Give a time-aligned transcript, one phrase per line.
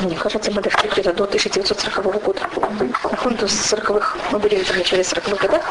[0.00, 2.40] Мне кажется, мы дошли где-то до 1940 года.
[3.10, 5.62] На фронту 40-х, мы были в начале 40-х годах.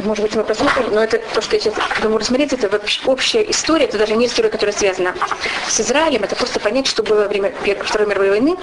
[0.00, 3.86] Может быть, мы посмотрим, но это то, что я сейчас думаю рассмотреть, это общая история,
[3.86, 5.14] это даже не история, которая связана
[5.68, 7.52] с Израилем, это просто понять, что было во время
[7.82, 8.56] Второй мировой войны.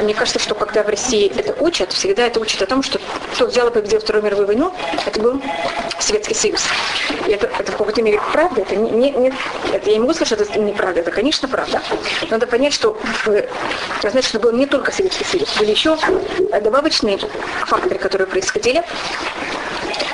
[0.00, 3.00] Мне кажется, что когда в России это учат, всегда это учат о том, что
[3.34, 4.74] кто взял и победил Вторую мировую войну,
[5.06, 5.40] это был
[5.98, 6.64] Советский Союз.
[7.26, 9.32] И это, это в какой-то мере правда, это не, не
[9.72, 11.82] это, я не могу сказать, что это неправда, это, конечно, правда.
[12.30, 13.44] Надо понять, что в,
[14.02, 15.96] значит, что был не только Советский Союз, были еще
[16.62, 17.18] добавочные
[17.66, 18.82] факторы, которые происходили.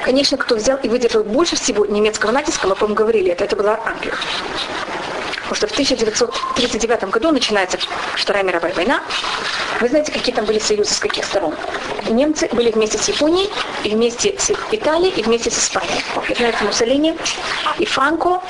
[0.05, 3.79] Конечно, кто взял и выдержал больше всего немецкого натиска, мы, по-моему, говорили это, это была
[3.85, 4.15] Англия.
[5.53, 7.77] Потому что в 1939 году начинается
[8.17, 9.03] Вторая мировая война.
[9.83, 11.55] Вы знаете, какие там были союзы с каких сторон?
[12.09, 13.51] Немцы были вместе с Японией,
[13.85, 16.03] и вместе с Италией, и вместе с Испанией.
[16.35, 17.19] Знаете, Муссолини
[17.79, 18.41] и Франко.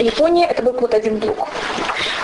[0.00, 1.48] Япония это был вот один блок.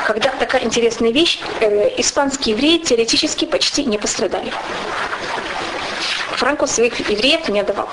[0.05, 4.53] Когда такая интересная вещь, э, испанские евреи теоретически почти не пострадали.
[6.33, 7.89] Франко своих евреев не отдавал.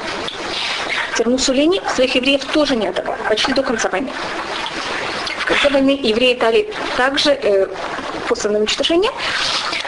[1.24, 4.12] Муссолини своих евреев тоже не отдавал, почти до конца войны.
[5.48, 7.68] В евреи Италии также э,
[8.28, 9.12] после уничтожения.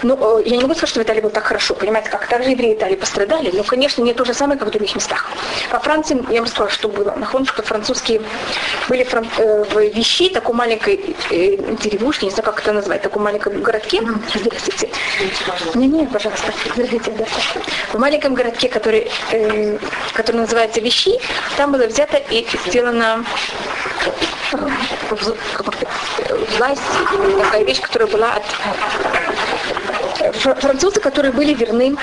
[0.03, 1.73] Но э, я не могу сказать, что в Италии было так хорошо.
[1.73, 4.95] Понимаете, как также евреи Италии пострадали, но, конечно, не то же самое, как в других
[4.95, 5.28] местах.
[5.72, 7.16] По Франции, я вам сказала, что было.
[7.16, 8.22] Нахон, что французские
[8.88, 9.28] были фран...
[9.38, 14.02] э, в Вещи, такой маленькой э, деревушке, не знаю, как это назвать, таком маленьком городке.
[14.33, 14.89] Здравствуйте.
[15.73, 16.53] Не-не, пожалуйста.
[16.73, 17.25] Здравствуйте, да.
[17.94, 19.78] В маленьком городке, который, э,
[20.13, 21.19] который называется Вещи,
[21.58, 23.25] там было взято и сделано
[26.58, 26.81] власть,
[27.39, 28.44] такая вещь, которая была от
[30.61, 31.95] французы, которые были верны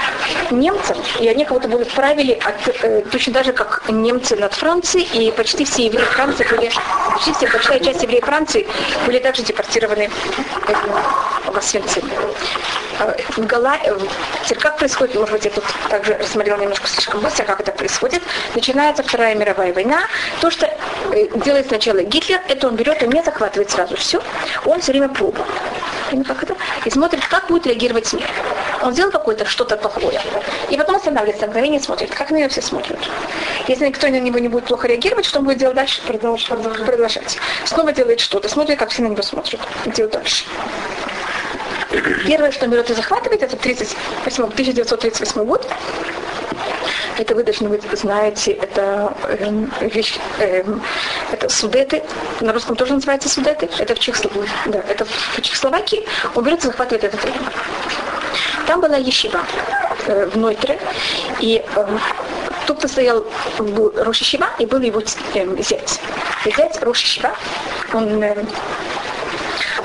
[0.51, 5.07] немцам, и они кого-то будут правили от, э, точно так же, как немцы над Францией,
[5.29, 6.71] и почти все евреи Франции были,
[7.13, 8.67] почти все, большая часть евреев Франции
[9.07, 10.11] были также депортированы.
[10.69, 10.75] Э,
[13.37, 13.79] в Гала...
[14.61, 18.23] Как происходит, может быть, я тут также рассмотрела немножко слишком быстро, как это происходит.
[18.55, 20.07] Начинается Вторая мировая война.
[20.41, 24.23] То, что э, делает сначала Гитлер, это он берет и не захватывает сразу все.
[24.65, 25.47] Он все время пробует.
[26.27, 26.55] Как это?
[26.85, 28.29] И смотрит, как будет реагировать мир.
[28.83, 30.21] Он сделал какое-то что-то плохое.
[30.71, 32.99] И потом останавливается мгновение и смотрит, как на него все смотрят.
[33.67, 36.03] Если никто на него не будет плохо реагировать, что он будет делать дальше?
[36.03, 36.49] Продолжать.
[36.85, 37.39] продолжать.
[37.65, 39.61] Снова делает что-то, смотрит, как все на него смотрят.
[39.87, 40.45] И делает дальше.
[42.27, 45.67] Первое, что берет и захватывает, это 38, 1938 год.
[47.17, 50.65] Это вы должны быть знаете, это э, вещь, э,
[51.31, 52.03] это судеты,
[52.41, 56.67] на русском тоже называется судеты, это в, Чехословакии, да, это в Чехословакии, он берет и
[56.67, 57.45] захватывает этот район.
[58.67, 59.41] Там была ешива
[60.07, 60.81] э, в Нойтере,
[61.39, 61.99] и э,
[62.67, 63.25] тут стоял
[63.59, 66.01] был Рошишива, и был его э, зять.
[66.45, 67.33] И зять Рошишива,
[67.93, 68.45] он э,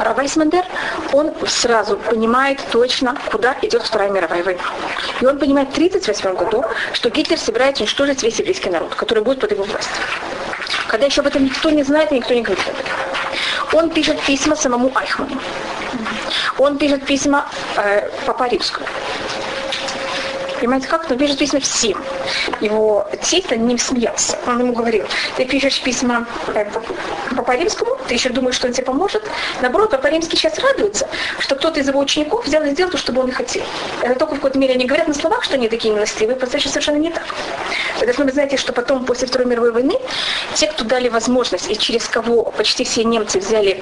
[0.03, 0.65] Равайсмандер,
[1.13, 4.63] он сразу понимает точно, куда идет Вторая мировая война.
[5.21, 9.39] И он понимает в 1938 году, что Гитлер собирается уничтожить весь еврейский народ, который будет
[9.39, 10.03] под его властью.
[10.87, 13.79] Когда еще об этом никто не знает и никто не говорит об этом.
[13.79, 15.39] Он пишет письма самому Айхману.
[16.57, 18.85] Он пишет письма э, Папа Римскому.
[20.59, 21.09] Понимаете, как?
[21.09, 22.03] Он пишет письма всем.
[22.59, 24.37] Его тесть над ним смеялся.
[24.45, 25.05] Он ему говорил,
[25.37, 26.65] ты пишешь письма э,
[27.35, 29.23] Папа Римскому, ты еще думаешь, что он тебе поможет.
[29.61, 31.07] Наоборот, Папа Римский сейчас радуется,
[31.39, 33.63] что кто-то из его учеников взял и сделал то, что он и хотел.
[34.01, 36.97] Это только в какой-то мере они говорят на словах, что они такие милостивые, по совершенно
[36.97, 37.23] не так.
[37.99, 39.95] Вы должны знаете, что потом, после Второй мировой войны,
[40.55, 43.81] те, кто дали возможность, и через кого почти все немцы взяли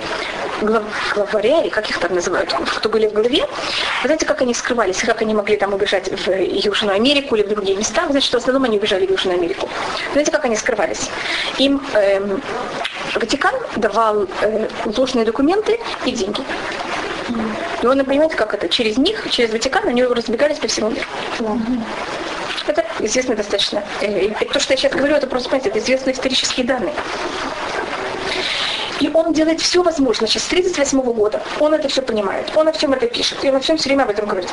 [0.61, 0.83] глав,
[1.15, 3.45] главаря, или как их там называют, кто были в голове,
[4.01, 6.29] вы знаете, как они скрывались, как они могли там убежать в
[6.67, 9.69] Южную Америку или в другие места, значит, в основном они убежали в Южную Америку.
[10.11, 11.09] Знаете, как они скрывались?
[11.57, 12.41] Им эм,
[13.15, 16.41] Ватикан давал э, ложные документы и деньги.
[17.81, 18.69] И он, понимаете, как это?
[18.69, 21.07] Через них, через Ватикан, они разбегались по всему миру.
[22.67, 23.83] Это известно достаточно.
[24.01, 26.93] Э, и то, что я сейчас говорю, это просто, понимаете, это известные исторические данные.
[28.99, 30.27] И он делает все возможное.
[30.27, 32.51] Сейчас с 1938 года он это все понимает.
[32.55, 33.43] Он о всем это пишет.
[33.43, 34.51] И он о всем все время об этом говорит.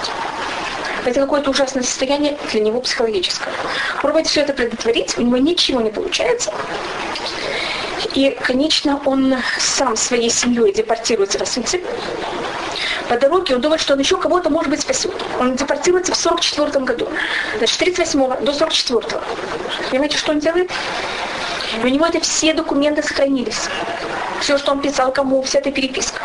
[1.04, 3.52] Это какое-то ужасное состояние для него психологическое.
[4.00, 6.52] Пробует все это предотвратить, у него ничего не получается.
[8.14, 11.82] И, конечно, он сам своей семьей депортируется в Освенцим.
[13.08, 15.12] По дороге он думает, что он еще кого-то, может быть, спасет.
[15.38, 17.08] Он депортируется в 44 году.
[17.58, 19.22] Значит, 38 до 44 -го.
[19.90, 20.70] Понимаете, что он делает?
[21.82, 23.68] У него это все документы сохранились.
[24.40, 26.22] Все, что он писал кому, вся эта переписка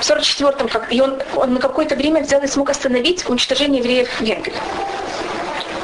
[0.00, 4.08] в 44-м, как, и он, он на какое-то время взял и смог остановить уничтожение евреев
[4.08, 4.54] в Венгрии.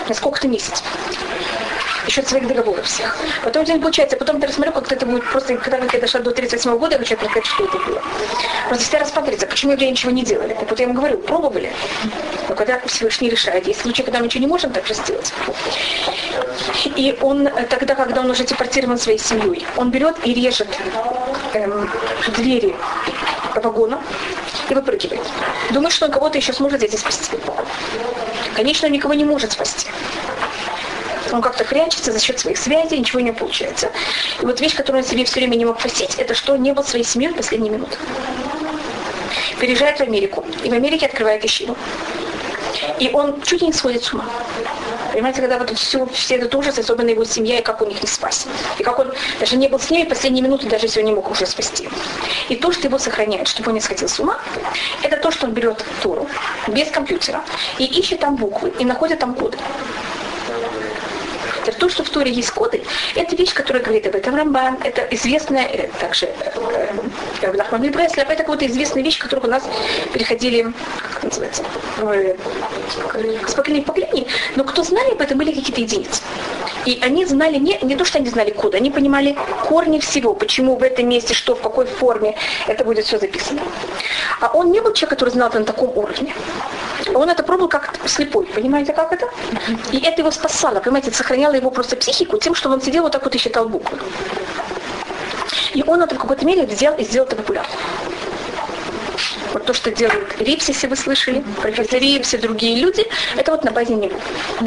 [0.08, 0.82] На сколько-то месяцев.
[2.06, 3.18] Еще своих договоров всех.
[3.42, 4.16] Потом не получается.
[4.16, 7.16] Потом я рассмотрю, как это будет просто, когда я дошла до 38 года, я хочу
[7.16, 8.00] сказать, что это было.
[8.68, 10.54] Просто всегда рассматривается, почему евреи ничего не делали.
[10.54, 11.72] Так вот я ему говорю, пробовали.
[12.48, 15.32] Но когда Всевышний решает, есть случаи, когда мы ничего не можем так же сделать.
[16.94, 20.68] И он тогда, когда он уже депортирован своей семьей, он берет и режет
[21.54, 21.90] эм,
[22.36, 22.76] двери
[23.60, 24.02] вагона
[24.68, 25.22] и выпрыгивает.
[25.70, 27.36] Думает, что он кого-то еще сможет здесь спасти.
[28.54, 29.88] Конечно, он никого не может спасти.
[31.32, 33.90] Он как-то прячется за счет своих связей, ничего не получается.
[34.40, 36.84] И вот вещь, которую он себе все время не мог простить, это что не был
[36.84, 37.96] своей семьей в последние минуты.
[39.60, 40.44] Переезжает в Америку.
[40.62, 41.76] И в Америке открывает ищину.
[42.98, 44.24] И он чуть не сходит с ума.
[45.16, 48.06] Понимаете, когда вот все, все этот ужас, особенно его семья, и как он их не
[48.06, 48.46] спас.
[48.78, 49.10] И как он
[49.40, 51.88] даже не был с ними последние минуты, даже он не мог уже спасти.
[52.50, 54.38] И то, что его сохраняет, чтобы он не сходил с ума,
[55.02, 56.28] это то, что он берет Туру
[56.68, 57.42] без компьютера
[57.78, 59.56] и ищет там буквы, и находит там коды.
[61.72, 62.82] То, что в Торе есть коды,
[63.14, 68.44] это вещь, которая говорит об этом Рамбан, это известная, э, также э, Лахман Бреслев, это
[68.46, 69.64] вот известная вещь, которую у нас
[70.12, 70.72] переходили,
[71.12, 71.62] как называется,
[73.46, 74.26] с поколения в поколение,
[74.56, 76.22] но кто знали об этом, были какие-то единицы.
[76.86, 80.76] И они знали не, не то, что они знали коды, они понимали корни всего, почему
[80.76, 82.36] в этом месте, что, в какой форме
[82.68, 83.60] это будет все записано.
[84.40, 86.32] А он не был человек, который знал это на таком уровне.
[87.16, 89.28] Он это пробовал как слепой, понимаете, как это?
[89.92, 93.24] И это его спасало, понимаете, сохраняло его просто психику тем, что он сидел вот так
[93.24, 93.98] вот и считал буквы.
[95.74, 97.76] И он это в какой-то мере взял и сделал это популярным.
[99.56, 103.06] Вот то, что делают Рипси, если вы слышали, профессор Рипси, другие люди,
[103.38, 104.20] это вот на базе него.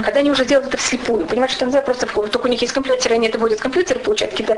[0.03, 3.13] Когда они уже делают это вслепую, понимаете, что нельзя просто, только у них есть компьютер,
[3.13, 4.57] они это вводят в компьютер, получают какие-то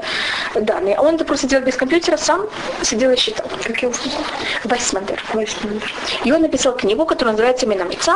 [0.56, 0.96] данные.
[0.96, 2.48] А он это просто делал без компьютера, сам
[2.82, 3.46] сидел и считал.
[3.82, 3.92] Его
[4.64, 5.22] Вайсмандер.
[6.24, 8.16] И он написал книгу, которая называется «Минамица»,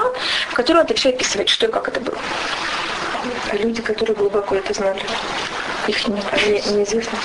[0.52, 2.18] в которой он начал описывать, что и как это было.
[3.52, 5.02] А люди, которые глубоко это знали,
[5.90, 7.20] их не, не, неизвестно.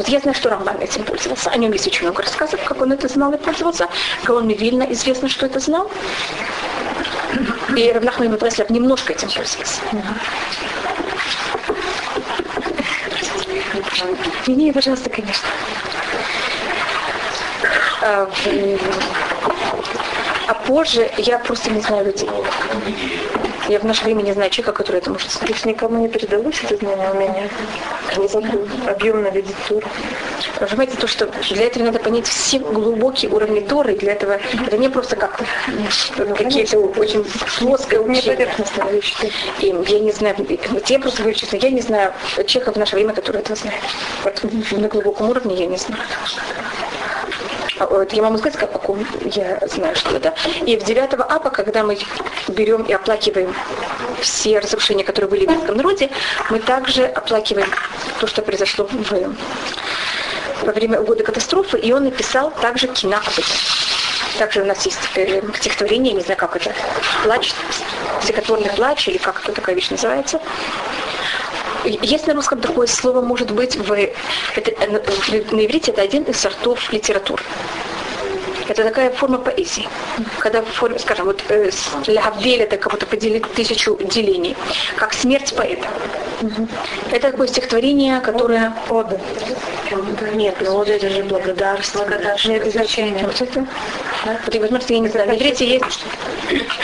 [0.00, 1.50] Вот я что Рамбан этим пользовался.
[1.50, 3.86] О нем есть очень много рассказов, как он это знал и пользовался.
[4.24, 5.90] Гаон Мивильна известно, что это знал.
[7.76, 9.82] И Равнахман Бреслев немножко этим пользовался.
[14.40, 15.48] Извини, пожалуйста, конечно.
[18.00, 18.26] А,
[20.48, 22.30] а позже я просто не знаю людей.
[23.70, 25.50] Я в наше время не знаю человека, который это может сказать.
[25.50, 27.48] Есть никому не передалось это знание у меня?
[28.16, 29.86] Глубокую, объемную литературу.
[30.58, 34.88] Понимаете, то, что для этого надо понять все глубокие уровни Торы, для этого это не
[34.88, 35.40] просто как
[36.18, 37.24] ну, какие-то очень
[37.60, 38.48] плоское учение.
[39.60, 40.34] И я не знаю,
[40.70, 42.12] вот я просто говорю честно, я не знаю
[42.46, 43.80] человека в наше время, который это знает.
[44.24, 46.02] Вот на глубоком уровне я не знаю.
[47.80, 48.70] А, я могу сказать, как
[49.24, 50.34] я знаю, что это.
[50.66, 51.98] И в 9 апа, когда мы
[52.48, 53.54] берем и оплакиваем
[54.20, 56.10] все разрушения, которые были в еврейском народе,
[56.50, 57.70] мы также оплакиваем
[58.20, 59.34] то, что произошло в,
[60.62, 63.44] во время года катастрофы, и он написал также кино об этом.
[64.38, 66.74] Также у нас есть э, стихотворение, не знаю, как это,
[67.24, 67.52] плач,
[68.22, 70.40] стихотворный плач, или как это такая вещь называется.
[71.84, 76.38] Есть на русском такое слово, может быть, в, это, э, на иврите это один из
[76.38, 77.42] сортов литературы.
[78.70, 79.88] Это такая форма поэзии.
[80.38, 81.70] Когда в форме, скажем, вот э,
[82.06, 84.56] Лявдель это как будто поделить тысячу делений.
[84.96, 85.88] Как смерть поэта.
[86.40, 86.68] Угу.
[87.10, 88.72] Это такое стихотворение, которое...
[88.88, 89.20] Ода.
[90.34, 92.04] Нет, но ода это же благодарство.
[92.04, 92.48] Благодарство.
[92.48, 93.26] Нет, значение.
[93.26, 93.66] Вот это?
[94.24, 96.04] Вот, вы смотрите, я не знаю, на иврите есть...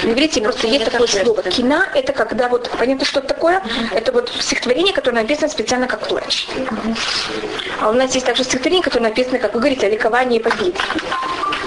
[0.03, 1.43] Иврите просто есть такое слово.
[1.45, 3.63] Кина это когда вот, понятно, что это такое?
[3.93, 6.49] Это вот стихотворение, которое написано специально как плач.
[7.81, 10.75] А у нас есть также стихотворение, которое написано, как вы говорите, о ликовании и победе.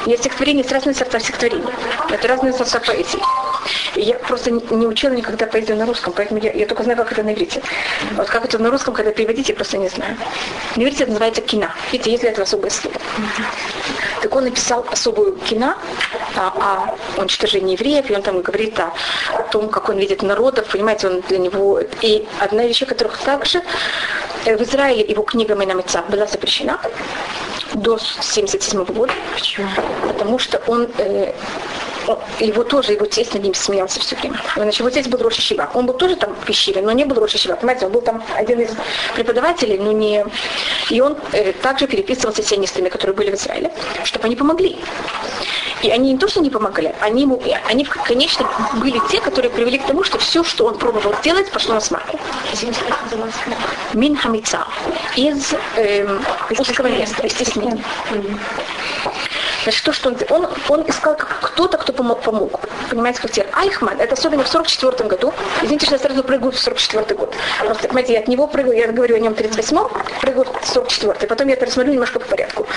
[0.10, 1.70] Есть стихотворение с разными сортами стихотворений.
[2.10, 3.20] Это разные сорта поэзии.
[3.94, 7.12] И я просто не учила никогда поэзию на русском, поэтому я, я только знаю, как
[7.12, 7.62] это на иврите.
[8.14, 10.18] Вот как это на русском, когда переводить, я просто не знаю.
[10.76, 11.68] На иврите это называется кино.
[11.92, 12.98] Видите, есть для этого особое слово.
[14.24, 15.76] Так он написал особую кино
[16.36, 18.92] о, о уничтожении евреев, и он там говорит о,
[19.38, 21.82] о том, как он видит народов, понимаете, он для него...
[22.02, 23.62] И одна вещь, которых также
[24.46, 26.80] э, в Израиле его книга Майнамица была запрещена
[27.76, 29.14] до 1977 года.
[29.34, 29.68] Почему?
[30.08, 31.34] Потому что он э,
[32.40, 34.42] его тоже, его тесть над ним смеялся все время.
[34.56, 35.70] Значит, его тесть был Роша Шива.
[35.74, 37.56] Он был тоже там в пещере, но не был Роша Шива.
[37.56, 38.72] Понимаете, он был там один из
[39.16, 40.26] преподавателей, но не...
[40.90, 43.72] И он э, также переписывался с сионистами, которые были в Израиле,
[44.04, 44.78] чтобы они помогли.
[45.82, 49.78] И они не то, что не помогали, они, ему, они конечно, были те, которые привели
[49.78, 52.20] к тому, что все, что он пробовал сделать, пошло на смарку.
[53.94, 54.66] Мин хамица.
[55.16, 56.20] Из э,
[56.58, 57.84] узкого места, из стеснения.
[59.64, 62.60] Значит, то, что он, он, он искал кто-то, кто помог, помог.
[62.90, 65.34] Понимаете, как теперь Айхман, это особенно в 44 году.
[65.62, 67.36] Извините, что я сразу прыгаю в 44 год.
[67.60, 69.90] Просто, понимаете, я от него прыгаю, я говорю о нем в 38-м,
[70.22, 72.68] прыгаю в 44 Потом я это рассмотрю немножко по порядку.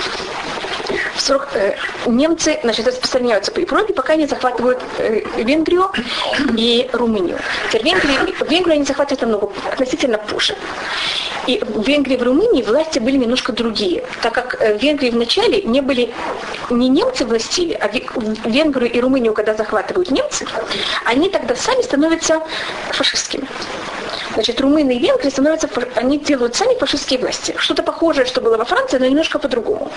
[1.15, 1.75] в 40, э,
[2.07, 5.91] немцы значит, распространяются по Европе, пока они захватывают э, Венгрию
[6.57, 7.39] и Румынию.
[7.69, 10.55] Теперь Венгрию, Венгрию они захватывают намного относительно позже.
[11.47, 15.09] И в Венгрии и в Румынии власти были немножко другие, так как э, в Венгрии
[15.09, 16.13] вначале не были
[16.77, 17.87] не немцы властили, а
[18.47, 20.45] Венгрию и Румынию, когда захватывают немцы,
[21.05, 22.41] они тогда сами становятся
[22.91, 23.47] фашистскими.
[24.33, 27.53] Значит, румыны и венгры становятся, они делают сами фашистские власти.
[27.57, 29.91] Что-то похожее, что было во Франции, но немножко по-другому.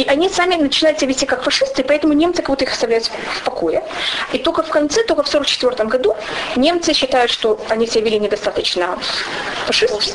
[0.00, 3.84] И они сами начинают себя вести как фашисты, поэтому немцы кого-то их оставляют в покое.
[4.32, 6.16] И только в конце, только в 1944 году
[6.56, 8.98] немцы считают, что они себя вели недостаточно
[9.66, 10.14] фашистски.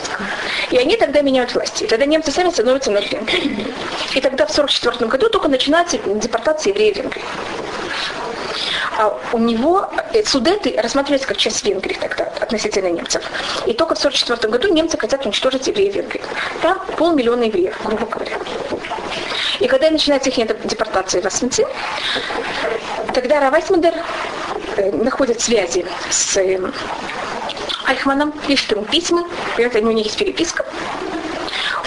[0.72, 1.84] И они тогда меняют власти.
[1.84, 3.75] И тогда немцы сами становятся Венгрии.
[4.15, 7.24] И тогда в 1944 году только начинается депортация евреев в Венгрии.
[8.98, 13.24] А у него э, судеты рассматривались как часть Венгрии тогда относительно немцев.
[13.68, 16.24] И только в 1944 году немцы хотят уничтожить евреев Венгрии.
[16.63, 18.38] Там полмиллиона евреев, грубо говоря.
[19.60, 20.36] И когда начинается их
[20.66, 21.68] депортация в Освенцим,
[23.14, 23.94] тогда Равайсмандер
[24.78, 26.60] э, находит связи с э,
[27.86, 30.66] Айхманом, пишет ему письма, у них есть переписка,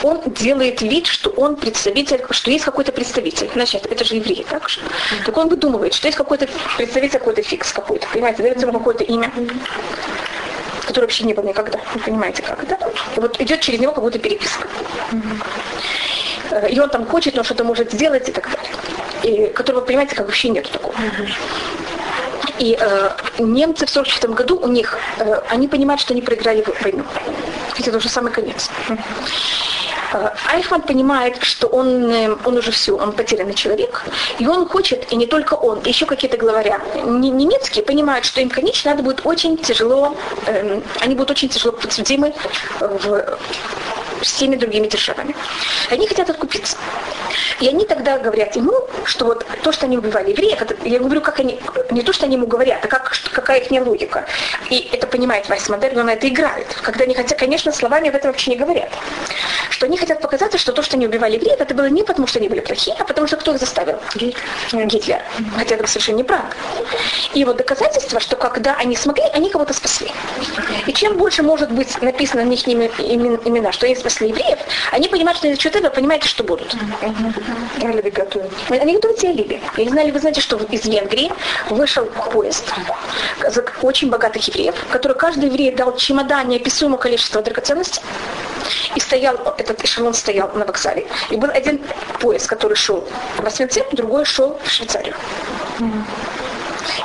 [0.03, 3.51] он делает вид, что он представитель, что есть какой-то представитель.
[3.53, 4.81] Значит, это же еврей, так же?
[5.27, 9.33] Так он выдумывает, что есть какой-то представитель, какой-то фикс какой-то, понимаете, дается ему какое-то имя
[10.89, 11.79] которое вообще не было никогда.
[11.95, 12.79] Вы понимаете, как, да?
[13.15, 14.67] И вот идет через него как будто переписка.
[16.51, 18.73] Э, и он там хочет, но что-то может сделать и так далее.
[19.23, 20.95] И которого, понимаете, как вообще нету такого.
[22.59, 27.05] И э, немцы в 1944 году у них, э, они понимают, что они проиграли войну.
[27.79, 28.71] Это уже самый конец.
[30.51, 34.05] Айхман понимает, что он, э, он уже все, он потерянный человек,
[34.39, 36.81] и он хочет, и не только он, еще какие-то главаря.
[37.05, 42.33] Немецкие понимают, что им, конечно, надо будет очень тяжело, э, они будут очень тяжело подсудимы
[42.81, 43.39] в
[44.23, 45.35] с всеми другими державами.
[45.91, 46.77] Они хотят откупиться.
[47.61, 48.73] И они тогда говорят ему,
[49.05, 51.59] что вот то, что они убивали евреев, это, я говорю, как они,
[51.91, 54.27] не то, что они ему говорят, а как, какая их логика.
[54.71, 56.67] И это понимает Вайс Модерн, он это играет.
[56.83, 58.91] Когда они хотят, конечно, словами об этом вообще не говорят.
[59.71, 62.39] Что они хотят показать, что то, что они убивали евреев, это было не потому, что
[62.39, 63.99] они были плохие, а потому что кто их заставил?
[64.15, 65.21] Гитлер.
[65.57, 66.55] Хотя это совершенно неправда.
[67.35, 70.11] И вот доказательство, что когда они смогли, они кого-то спасли.
[70.87, 74.59] И чем больше может быть написано на них имена, что они спасли евреев,
[74.91, 76.75] они понимают, что за счет этого понимаете, что будут.
[77.83, 78.51] Алиби готовят.
[78.71, 79.61] Они готовят себе алиби.
[79.77, 81.31] Я не знаю, вы знаете, что из Венгрии
[81.69, 82.73] вышел поезд
[83.83, 88.03] очень богатых евреев, который каждый еврей дал чемодан неописуемого количества драгоценностей.
[88.95, 91.07] И стоял, этот эшелон стоял на вокзале.
[91.31, 91.81] И был один
[92.21, 95.15] поезд, который шел в Освенцим, другой шел в Швейцарию.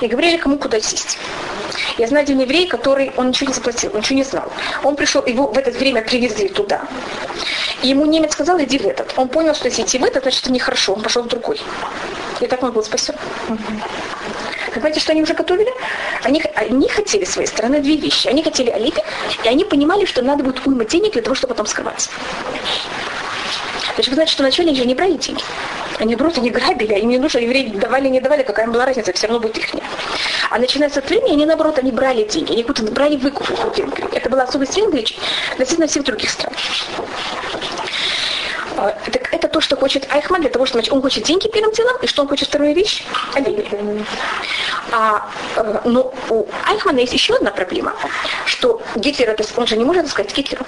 [0.01, 1.17] И говорили, кому куда сесть.
[1.97, 4.51] Я знаю один еврей, который, он ничего не заплатил, он ничего не знал.
[4.83, 6.81] Он пришел, его в это время привезли туда.
[7.81, 9.13] И ему немец сказал, иди в этот.
[9.17, 10.93] Он понял, что если идти в этот, значит, это нехорошо.
[10.93, 11.59] Он пошел в другой.
[12.39, 13.15] И так он был спасен.
[13.47, 13.57] Вы
[14.73, 15.71] понимаете, что они уже готовили?
[16.23, 18.27] Они, они хотели своей стороны две вещи.
[18.27, 19.03] Они хотели алиби,
[19.43, 22.09] и они понимали, что надо будет уйма денег для того, чтобы потом скрываться.
[23.95, 25.43] Значит, знаете, что же не брали деньги.
[25.99, 28.85] Они берут, они грабили, а им не нужно, евреи давали, не давали, какая им была
[28.85, 29.69] разница, все равно будет их.
[30.49, 34.07] А начиная с отвлечения, они наоборот, они брали деньги, они будто брали выкуп в Венгрии.
[34.11, 35.05] Это была особенность Венгрии
[35.51, 36.53] относительно всех других стран.
[38.77, 41.95] А, так это то, что хочет Айхман для того, чтобы он хочет деньги первым делом,
[42.01, 43.03] и что он хочет вторую вещь?
[43.35, 43.67] Алиби.
[44.91, 47.93] А, э, но у Айхмана есть еще одна проблема,
[48.45, 50.65] что Гитлер, он же не может сказать Гитлеру.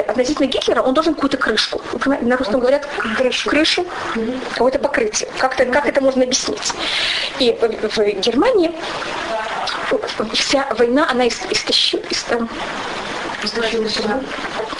[0.00, 1.80] Относительно Гитлера он должен какую-то крышку.
[2.22, 2.86] На русском говорят
[3.16, 3.86] крышу, крышу
[4.52, 5.28] какое-то покрытие.
[5.38, 6.72] Как, -то, как это можно объяснить?
[7.38, 8.72] И в, Германии
[10.34, 12.02] вся война, она истощила,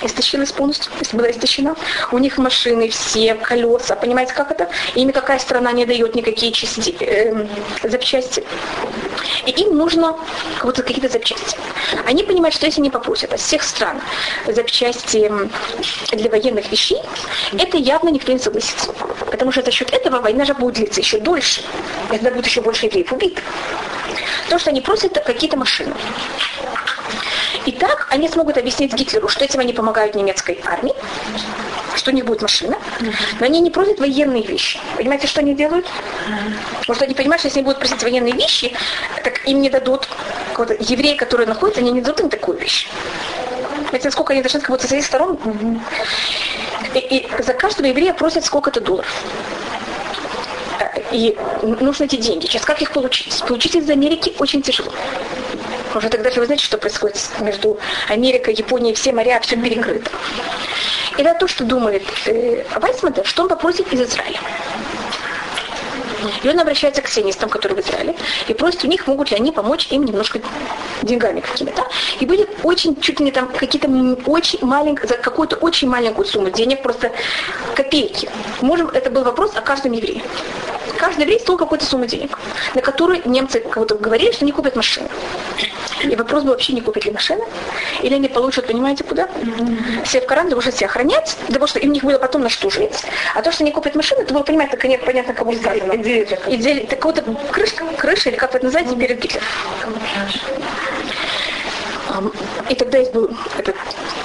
[0.02, 1.76] истощилась полностью, если была истощена.
[2.12, 4.68] У них машины все, колеса, понимаете, как это?
[4.94, 7.46] Ими какая страна не дает никакие части, э,
[7.82, 8.44] запчасти.
[9.46, 10.16] И им нужно
[10.62, 11.56] вот какие-то запчасти.
[12.06, 14.00] Они понимают, что если они попросят от всех стран
[14.46, 15.30] запчасти
[16.12, 17.00] для военных вещей,
[17.58, 18.92] это явно никто не согласится.
[19.30, 21.62] Потому что за счет этого война же будет длиться еще дольше.
[22.08, 23.44] И тогда будет еще больше евреев убитых.
[24.48, 25.94] То, что они просят какие-то машины.
[27.66, 30.94] И так они смогут объяснить Гитлеру, что этим они помогают немецкой армии,
[31.96, 32.78] что у них будет машина,
[33.40, 34.80] но они не просят военные вещи.
[34.96, 35.86] Понимаете, что они делают?
[36.86, 38.74] Может, они понимают, что если они будут просить военные вещи,
[39.24, 40.08] так им не дадут
[40.80, 42.88] евреи, которые находятся, они не дадут им такую вещь.
[43.88, 45.38] Знаете, сколько они должны как будто со своих сторон.
[46.94, 49.24] И, и за каждого еврея просят сколько-то долларов.
[51.10, 52.46] И нужно эти деньги.
[52.46, 53.42] Сейчас как их получить?
[53.46, 54.92] Получить из Америки очень тяжело.
[55.94, 57.78] Уже тогда же вы знаете, что происходит между
[58.08, 60.10] Америкой, Японией, все моря, все перекрыто.
[61.16, 64.38] И это то, что думает э, Вайсман, что он попросит из Израиля.
[66.42, 68.14] И он обращается к сионистам, которые в Израиле,
[68.48, 70.40] и просит у них, могут ли они помочь им немножко
[71.02, 71.86] деньгами какими-то.
[72.20, 73.88] И будет очень, чуть ли не там какие-то
[74.26, 77.12] очень маленькие, за какую-то очень маленькую сумму денег, просто
[77.74, 78.28] копейки.
[78.60, 80.22] Можем, это был вопрос о каждом еврее.
[80.98, 82.38] Каждый еврей стоил какую-то сумму денег,
[82.74, 85.08] на которую немцы кого-то говорили, что они купят машину.
[86.02, 87.44] И вопрос был вообще не купить ли машины,
[88.02, 89.28] или они получат, понимаете, куда?
[90.04, 92.70] Все в Коран чтобы себя охранять, для того, что им них было потом на что
[92.70, 93.04] жить.
[93.34, 95.92] А то, что они купят машины, это было, понимаете, так нет, понятно, кому сказано.
[95.94, 99.44] Идея, так вот, крышка, крыша, или как вы это называете, перед Гитлером.
[102.68, 103.76] И тогда есть был этот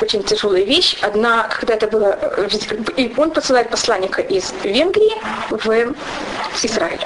[0.01, 0.97] очень тяжелая вещь.
[1.01, 2.17] Одна, когда это было,
[2.97, 5.13] и он посылает посланника из Венгрии
[5.49, 5.95] в
[6.63, 7.05] Израиль.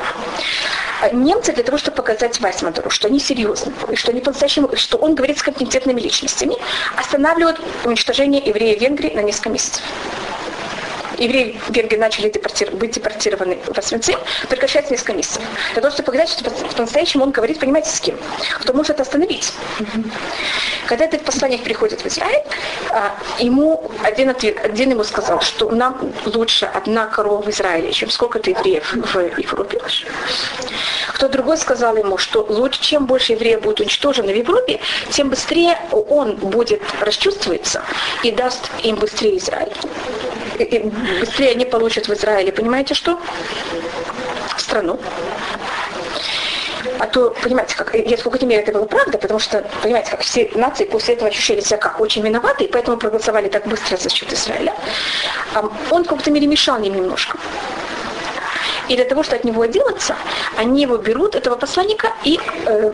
[1.00, 4.98] А немцы для того, чтобы показать Вайсмандеру, что они серьезны, и что они по-настоящему, что
[4.98, 6.56] он говорит с компетентными личностями,
[6.96, 9.84] останавливают уничтожение евреев Венгрии на несколько месяцев
[11.18, 14.20] евреи в Венгрии начали депортир, быть депортированы в Освенцим,
[14.50, 15.42] прекращается несколько месяцев.
[15.74, 18.18] Для того, чтобы показать, что по-настоящему он говорит, понимаете, с кем?
[18.60, 19.54] Кто может это остановить.
[20.88, 22.44] Когда этот посланник приходит в Израиль,
[22.90, 28.10] а, ему один, ответ, один ему сказал, что нам лучше одна корова в Израиле, чем
[28.10, 29.82] сколько-то евреев в Европе.
[31.10, 35.78] Кто другой сказал ему, что лучше, чем больше евреев будет уничтожено в Европе, тем быстрее
[35.92, 37.84] он будет расчувствоваться
[38.24, 39.74] и даст им быстрее Израиль
[41.20, 43.20] быстрее они получат в Израиле, понимаете что?
[44.58, 45.00] Страну.
[47.00, 50.50] А то, понимаете, как, я какой-то мере это было правда, потому что, понимаете, как все
[50.56, 54.32] нации после этого ощущали себя как очень виноваты, и поэтому проголосовали так быстро за счет
[54.34, 54.74] Израиля.
[55.54, 57.38] А он в какой-то мере мешал им немножко.
[58.88, 60.16] И для того, чтобы от него отделаться,
[60.56, 62.92] они его берут, этого посланника, и э,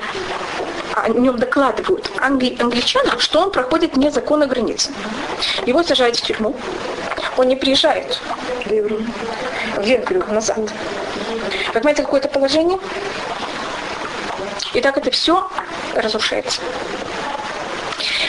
[0.96, 4.92] о нем докладывают англи, англичанам, что он проходит незаконно границы.
[5.66, 6.56] Его сажают в тюрьму.
[7.38, 8.22] Он не приезжает
[8.66, 8.70] в
[9.82, 10.60] Венгрию назад.
[11.74, 12.80] Понимаете, какое-то положение?
[14.74, 15.50] И так это все
[15.96, 16.62] разрушается.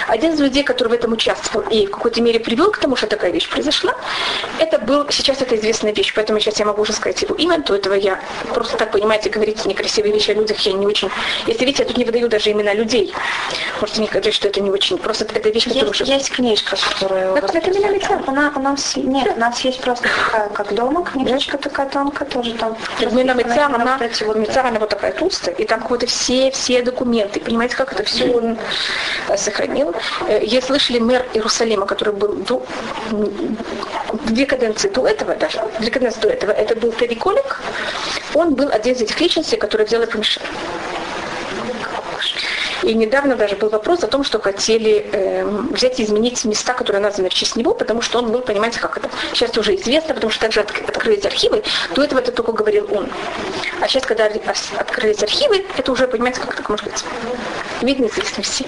[0.09, 3.07] Один из людей, который в этом участвовал и в какой-то мере привел к тому, что
[3.07, 3.95] такая вещь произошла,
[4.59, 7.75] это был, сейчас это известная вещь, поэтому сейчас я могу уже сказать его имя, то
[7.75, 8.21] этого я
[8.53, 11.11] просто так, понимаете, говорить некрасивые вещи о людях я не очень...
[11.47, 13.13] Если видите, я тут не выдаю даже имена людей.
[13.81, 14.99] Можете не сказать, что это не очень...
[14.99, 16.13] Просто это вещь, которая есть, уже...
[16.13, 17.35] Есть книжка, которая...
[17.41, 18.23] Так, это меня.
[18.27, 18.97] Она у нас...
[18.97, 22.77] Нет, у нас есть просто такая, как дома, книжечка такая тонкая, тоже там...
[23.13, 27.41] Мина Мицар, она, вот, Мицар, она вот такая толстая, и там какие-то все, все документы.
[27.41, 28.59] Понимаете, как это все он
[29.29, 29.94] э, сохранил.
[30.29, 32.63] Э, я слышали мэр Иерусалима, который был до,
[34.27, 37.61] две каденции до этого даже, две каденции до этого, это был Тедди Колик,
[38.35, 40.43] он был один из этих личностей, который взял и помешал.
[42.83, 47.01] И недавно даже был вопрос о том, что хотели э, взять и изменить места, которые
[47.01, 50.31] названы в честь него, потому что он был, понимаете, как это сейчас уже известно, потому
[50.31, 51.63] что также от, открылись архивы.
[51.95, 53.09] До этого это только говорил он.
[53.81, 57.05] А сейчас, когда открылись архивы, это уже, понимаете, как это может быть,
[57.81, 58.67] видно известно всем.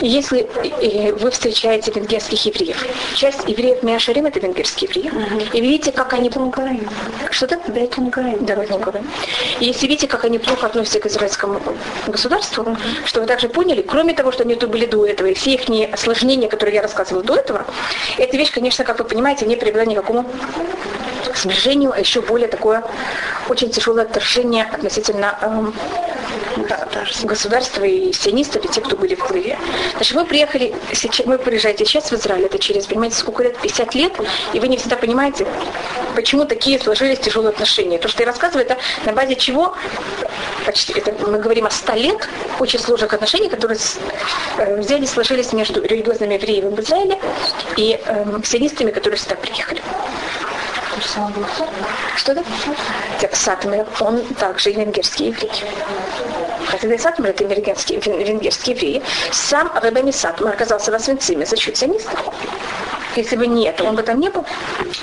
[0.00, 0.48] Если
[0.80, 5.40] э, вы встречаете венгерских евреев, часть евреев Миашарим это венгерские евреи, угу.
[5.52, 6.30] и видите, как они...
[7.30, 7.60] Что-то?
[8.40, 8.56] Да,
[9.60, 11.60] И если видите, как они плохо относятся к израильскому
[12.06, 12.76] государству, угу.
[13.04, 15.92] что вы также поняли, кроме того, что они тут были до этого, и все их
[15.92, 17.66] осложнения, которые я рассказывала до этого,
[18.16, 20.26] эта вещь, конечно, как вы понимаете, не привела ни к какому
[21.36, 22.82] сближению, а еще более такое
[23.48, 25.74] очень тяжелое отторжение относительно эм,
[27.24, 29.58] государства и сионистов, и те, кто были в Клыве.
[29.96, 33.58] Значит, вы приехали, сейчас, вы приезжаете сейчас в Израиль, это через, понимаете, сколько лет?
[33.58, 34.12] 50 лет,
[34.52, 35.46] и вы не всегда понимаете,
[36.14, 37.98] почему такие сложились тяжелые отношения.
[37.98, 39.74] То, что я рассказываю, это на базе чего,
[40.66, 42.28] почти, это мы говорим о 100 лет
[42.58, 43.78] очень сложных отношений, которые
[44.58, 47.18] э, взяли, сложились между религиозными евреями в Израиле
[47.76, 49.82] и э, сионистами, которые сюда приехали.
[52.16, 52.44] Что это?
[53.32, 55.50] Сатмер, он также венгерский еврей.
[56.70, 59.02] Хотя Сатмер это венгерский, венгерский еврей.
[59.32, 62.24] Сам Рабами Сатмер оказался в Освенциме за счет сионистов.
[63.16, 64.46] Если бы нет, он бы там не был.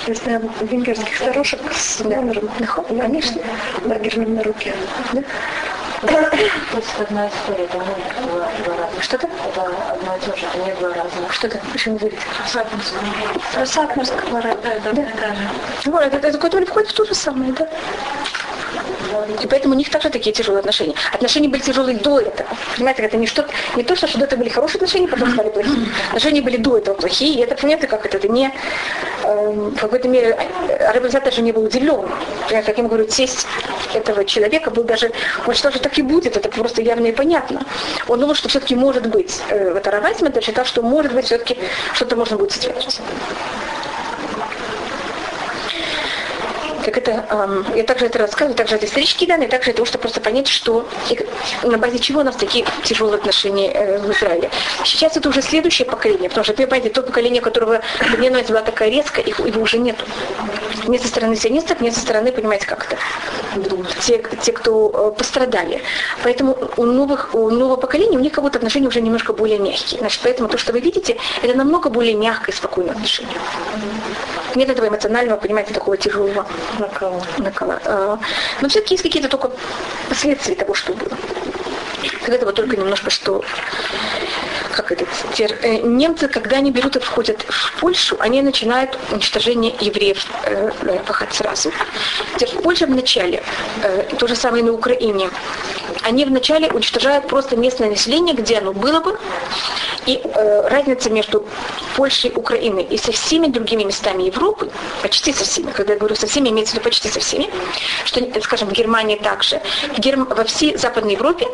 [0.06, 2.66] Если венгерских старушек с номером, да.
[3.02, 3.42] конечно,
[3.84, 4.74] лагерным на руке.
[5.12, 5.22] Да?
[6.00, 9.02] Просто одна история, это не было два раза.
[9.02, 9.26] Что-то?
[9.26, 11.32] Это одно и то же, это не было разных.
[11.32, 11.60] Что-то?
[11.72, 12.22] Почему говорите?
[13.52, 14.54] Про Сатмарского Да,
[14.84, 15.36] да, да.
[15.86, 17.68] Вот, это, это, который входит в то же самое, да?
[19.42, 20.94] И поэтому у них также такие тяжелые отношения.
[21.12, 22.48] Отношения были тяжелые до этого.
[22.76, 25.86] Понимаете, это не, что, не то, что до этого были хорошие отношения, потом стали плохие.
[26.08, 27.34] Отношения были до этого плохие.
[27.34, 28.50] И это, понятно, как это, это не
[29.24, 30.38] э, в какой-то мере
[30.92, 32.08] Рабинза даже не был удивлен.
[32.48, 33.46] Как я говорю, тесть
[33.94, 35.12] этого человека был даже,
[35.46, 37.62] он считал, что так и будет, это просто явно и понятно.
[38.08, 41.58] Он думал, что все-таки может быть, э, это Равайсман считал, что может быть все-таки
[41.94, 43.00] что-то можно будет сделать.
[46.90, 50.20] Как это, эм, я также это рассказываю, также от исторические данные, также того, чтобы просто
[50.20, 50.88] понять, что
[51.62, 54.50] на базе чего у нас такие тяжелые отношения э, в Израиле.
[54.84, 57.80] Сейчас это уже следующее поколение, потому что, понимаете, то поколение, которого
[58.18, 60.04] ненависть была такая резкая, их, его уже нету.
[60.86, 62.96] Не со стороны сионистов, не со стороны, понимаете, как-то
[64.00, 65.82] те, те, кто э, пострадали.
[66.22, 70.00] Поэтому у, новых, у нового поколения у них как будто отношения уже немножко более мягкие.
[70.00, 73.38] Значит, поэтому то, что вы видите, это намного более мягкое и спокойное отношение.
[74.54, 76.46] Нет этого эмоционального, понимаете, такого тяжелого
[76.78, 77.22] накала.
[77.38, 77.80] накала.
[77.84, 78.18] А,
[78.60, 79.50] но все-таки есть какие-то только
[80.08, 81.16] последствия того, что было.
[82.22, 83.42] От этого только немножко что
[84.78, 85.04] как это,
[85.38, 90.98] э, немцы, когда они берут и входят в Польшу, они начинают уничтожение евреев э, э
[91.04, 91.72] пахать сразу.
[92.40, 93.42] В Польше вначале,
[93.82, 95.30] э, то же самое на Украине,
[96.02, 99.18] они вначале уничтожают просто местное население, где оно было бы,
[100.06, 101.44] и э, разница между
[101.96, 102.84] Польшей, Украиной.
[102.84, 104.70] И со всеми другими местами Европы,
[105.02, 107.50] почти со всеми, когда я говорю со всеми, имеется в виду почти со всеми,
[108.04, 109.60] что, скажем, в Германии также,
[109.96, 110.24] в Герм...
[110.24, 111.46] во всей Западной Европе,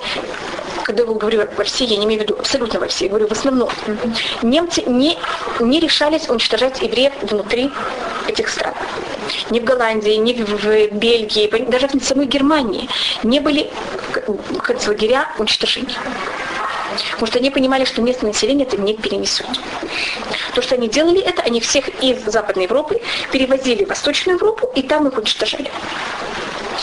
[0.84, 3.32] когда я говорю во всей, я не имею в виду абсолютно во всей, говорю в
[3.32, 3.70] основном,
[4.42, 5.16] немцы не,
[5.60, 7.70] не решались уничтожать евреев внутри
[8.26, 8.74] этих стран.
[9.50, 12.88] Ни в Голландии, ни в Бельгии, даже в самой Германии
[13.22, 13.70] не были
[14.62, 15.96] концлагеря уничтожения.
[17.12, 19.46] Потому что они понимали, что местное население это не перенесут.
[20.54, 23.00] То, что они делали это, они всех из Западной Европы
[23.30, 25.70] перевозили в Восточную Европу и там их уничтожали.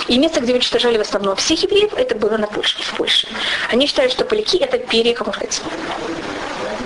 [0.07, 3.27] И место, где уничтожали в основном всех евреев, это было на Польше, в Польше.
[3.69, 5.61] Они считали, что поляки это перья, как можно сказать,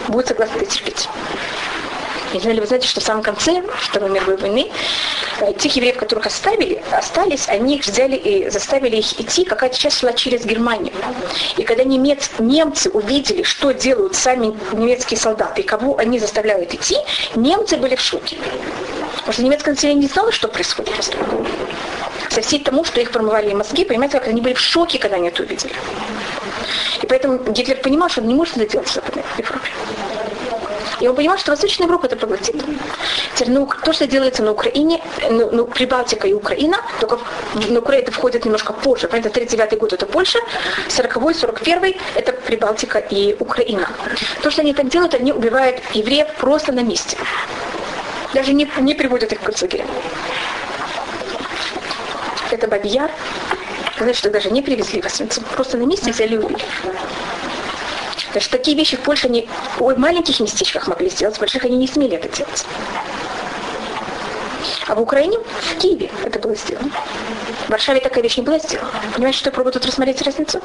[0.08, 1.10] будут согласны это терпеть.
[2.36, 4.70] И знали, вы знаете, что в самом конце Второй мировой войны
[5.40, 10.00] э, тех евреев, которых оставили, остались, они их взяли и заставили их идти, какая-то часть
[10.00, 10.94] шла через Германию.
[11.56, 16.98] И когда немец, немцы увидели, что делают сами немецкие солдаты и кого они заставляют идти,
[17.36, 18.38] немцы были в шоке.
[19.16, 21.16] Потому что немецкое население не знало, что происходит после
[22.30, 25.30] Со всей тому, что их промывали мозги, понимаете, как они были в шоке, когда они
[25.30, 25.74] это увидели.
[27.02, 29.70] И поэтому Гитлер понимал, что он не может это делать в Западной Европе.
[31.02, 32.56] И он понимал, что Восточная Европа это проглотит.
[33.36, 37.20] Теперь, ну, то, что делается на Украине, ну, ну Прибалтика и Украина, только
[37.70, 39.08] на Украину это входит немножко позже.
[39.08, 40.40] Понятно, 39 год это Польша,
[40.88, 43.90] 40-й, 41-й это Прибалтика и Украина.
[44.42, 47.18] То, что они так делают, они убивают евреев просто на месте.
[48.34, 49.88] Даже не, не приводят их к концлагерям.
[52.52, 53.12] Это Бабияр.
[53.98, 55.22] Значит, что даже не привезли вас,
[55.56, 56.64] просто на месте взяли и убили.
[58.32, 59.48] Значит, такие вещи в Польше они
[59.80, 62.66] в маленьких местечках могли сделать, в больших они не смели это делать.
[64.88, 66.92] А в Украине, в Киеве это было сделано.
[67.68, 68.92] В Варшаве такая вещь не была сделана.
[69.14, 70.62] Понимаете, что я пробую тут рассмотреть разницу?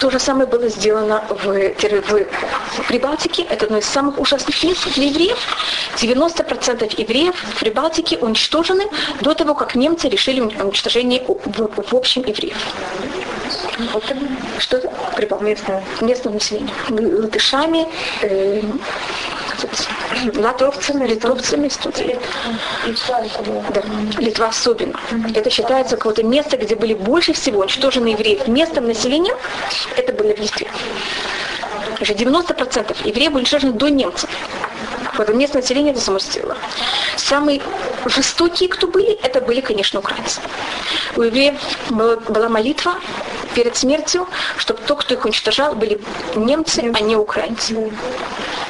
[0.00, 3.42] То же самое было сделано в, в Прибалтике.
[3.42, 5.38] Это одно из самых ужасных мест для евреев.
[5.96, 8.84] 90% евреев в Прибалтике уничтожены
[9.20, 12.56] до того, как немцы решили уничтожение в, в общем евреев.
[13.78, 14.04] Вот,
[14.58, 14.80] что
[15.16, 16.72] Прибал местное, местное население.
[16.90, 17.86] Латышами,
[18.22, 18.62] э,
[20.36, 21.70] латовцами, литовцами.
[23.74, 23.82] Да,
[24.18, 25.00] Литва особенно.
[25.34, 28.46] Это считается какое-то место, где были больше всего уничтожены евреев.
[28.48, 29.34] Местом населения
[29.96, 30.68] это были в Литве.
[32.00, 34.30] Уже 90% евреев были уничтожены до немцев.
[35.16, 36.56] Вот местное население это само сделало.
[37.16, 37.60] Самые
[38.06, 40.40] жестокие, кто были, это были, конечно, украинцы.
[41.16, 41.56] У евреев
[41.90, 42.94] была молитва
[43.58, 46.00] перед смертью, чтобы то, кто их уничтожал, были
[46.36, 47.74] немцы, а не украинцы.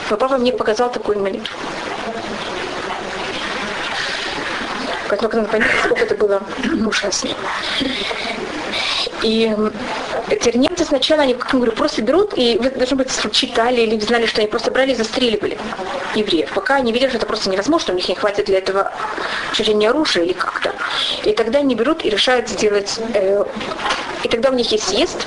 [0.09, 1.55] Но папа мне показал такую молитву.
[5.11, 6.43] Поэтому, когда понять, сколько это было
[6.87, 7.31] ужасно.
[9.23, 9.55] И
[10.37, 13.99] теперь немцы сначала, они, как я говорю, просто берут, и вы, должны быть, читали или
[14.01, 15.59] знали, что они просто брали и застреливали
[16.15, 18.93] евреев, пока они видят, что это просто невозможно, у них не хватит для этого
[19.53, 20.73] чужения оружия или как-то.
[21.25, 23.45] И тогда они берут и решают сделать, э,
[24.23, 25.27] и тогда у них есть съезд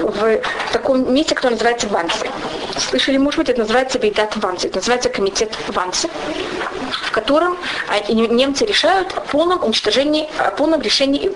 [0.00, 0.40] в
[0.72, 2.26] таком месте, которое называется Вансы.
[2.78, 6.08] Слышали, может быть, это называется Бейдат это называется комитет Вансы
[6.90, 7.56] в котором
[7.88, 11.32] а, немцы решают о полном уничтожении, о полном решении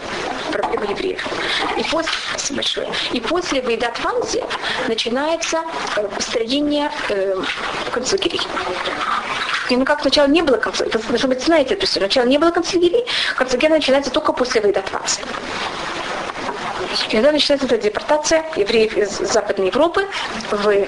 [0.53, 1.27] проблемы евреев.
[1.77, 4.45] И после, спасибо большое, и после Вейдат Ванзи
[4.89, 5.63] начинается
[5.97, 7.35] э, построение э,
[7.93, 8.41] концлагерей.
[9.69, 12.51] И ну как сначала не было концлагерей, должно быть, знаете эту историю, сначала не было
[12.51, 13.05] концлагерей,
[13.37, 15.21] концлагерия начинается только после Вейдат Ванзи.
[17.09, 20.07] И тогда начинается эта депортация евреев из Западной Европы
[20.51, 20.87] в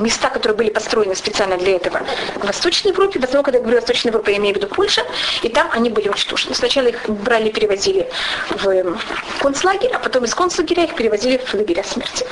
[0.00, 2.00] места, которые были построены специально для этого
[2.36, 3.18] в Восточной Европе.
[3.18, 5.02] В основном, когда я говорю Восточная Европа, я имею в виду Польша,
[5.42, 6.54] и там они были уничтожены.
[6.54, 8.08] Сначала их брали, перевозили
[8.50, 8.98] в
[9.40, 12.26] концлагерь, а потом из концлагеря их перевозили в лагеря смерти.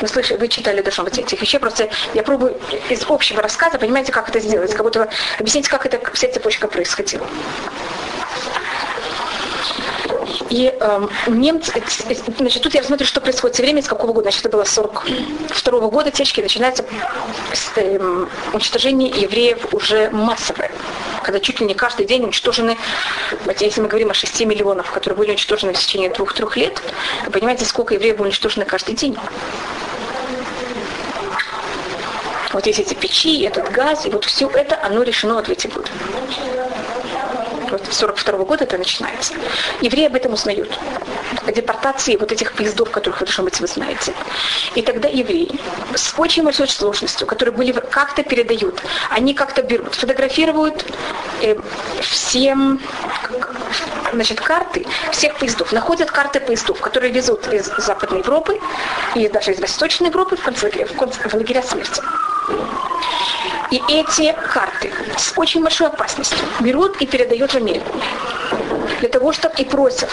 [0.00, 2.56] Вы слышали, вы читали должно быть этих вещей, просто я пробую
[2.88, 7.26] из общего рассказа, понимаете, как это сделать, как будто объяснить, как это вся цепочка происходила.
[10.50, 11.72] И э, немцы,
[12.38, 15.78] значит, тут я смотрю, что происходит все время, с какого года, значит, это было 42
[15.78, 16.84] -го года, течки начинается
[17.52, 17.98] с, э,
[18.52, 20.70] уничтожение евреев уже массовое,
[21.22, 22.78] когда чуть ли не каждый день уничтожены,
[23.60, 26.80] если мы говорим о 6 миллионов, которые были уничтожены в течение двух-трех лет,
[27.26, 29.16] вы понимаете, сколько евреев было уничтожено каждый день.
[32.52, 35.66] Вот есть эти печи, этот газ, и вот все это, оно решено вот в эти
[35.66, 35.90] годы
[37.70, 39.34] вот 42 года это начинается.
[39.80, 40.78] Евреи об этом узнают.
[41.46, 44.12] О депортации вот этих поездов, которых, должно быть, вы знаете.
[44.74, 45.60] И тогда евреи
[45.94, 50.84] с очень большой сложностью, которые были как-то передают, они как-то берут, фотографируют
[51.42, 51.56] э,
[52.00, 52.80] всем
[54.12, 58.60] значит, карты всех поездов, находят карты поездов, которые везут из Западной Европы
[59.14, 62.02] и даже из Восточной Европы в, конце, в, конце, в лагеря смерти.
[63.70, 67.92] И эти карты с очень большой опасностью берут и передают в Америку.
[69.00, 70.10] Для того, чтобы и просят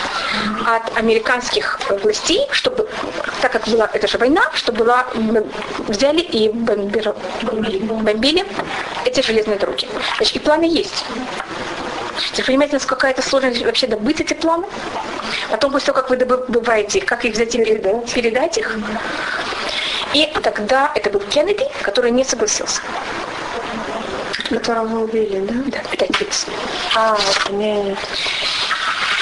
[0.66, 2.88] от американских властей, чтобы,
[3.42, 5.08] так как была эта же война, чтобы была,
[5.88, 7.14] взяли и бомбили,
[7.80, 8.46] бомбили
[9.06, 9.88] эти железные дороги.
[10.18, 11.06] Значит, и планы есть.
[12.38, 14.68] Вы понимаете, насколько какая-то сложность вообще добыть эти планы?
[15.50, 17.60] Потом, после того, как вы добываете как их взять и
[18.14, 18.78] передать их.
[20.16, 22.82] И тогда это был Кеннеди, который не согласился
[24.50, 25.54] которого убили, да?
[25.68, 26.46] Да, это отец.
[26.96, 27.18] А,
[27.50, 27.98] нет.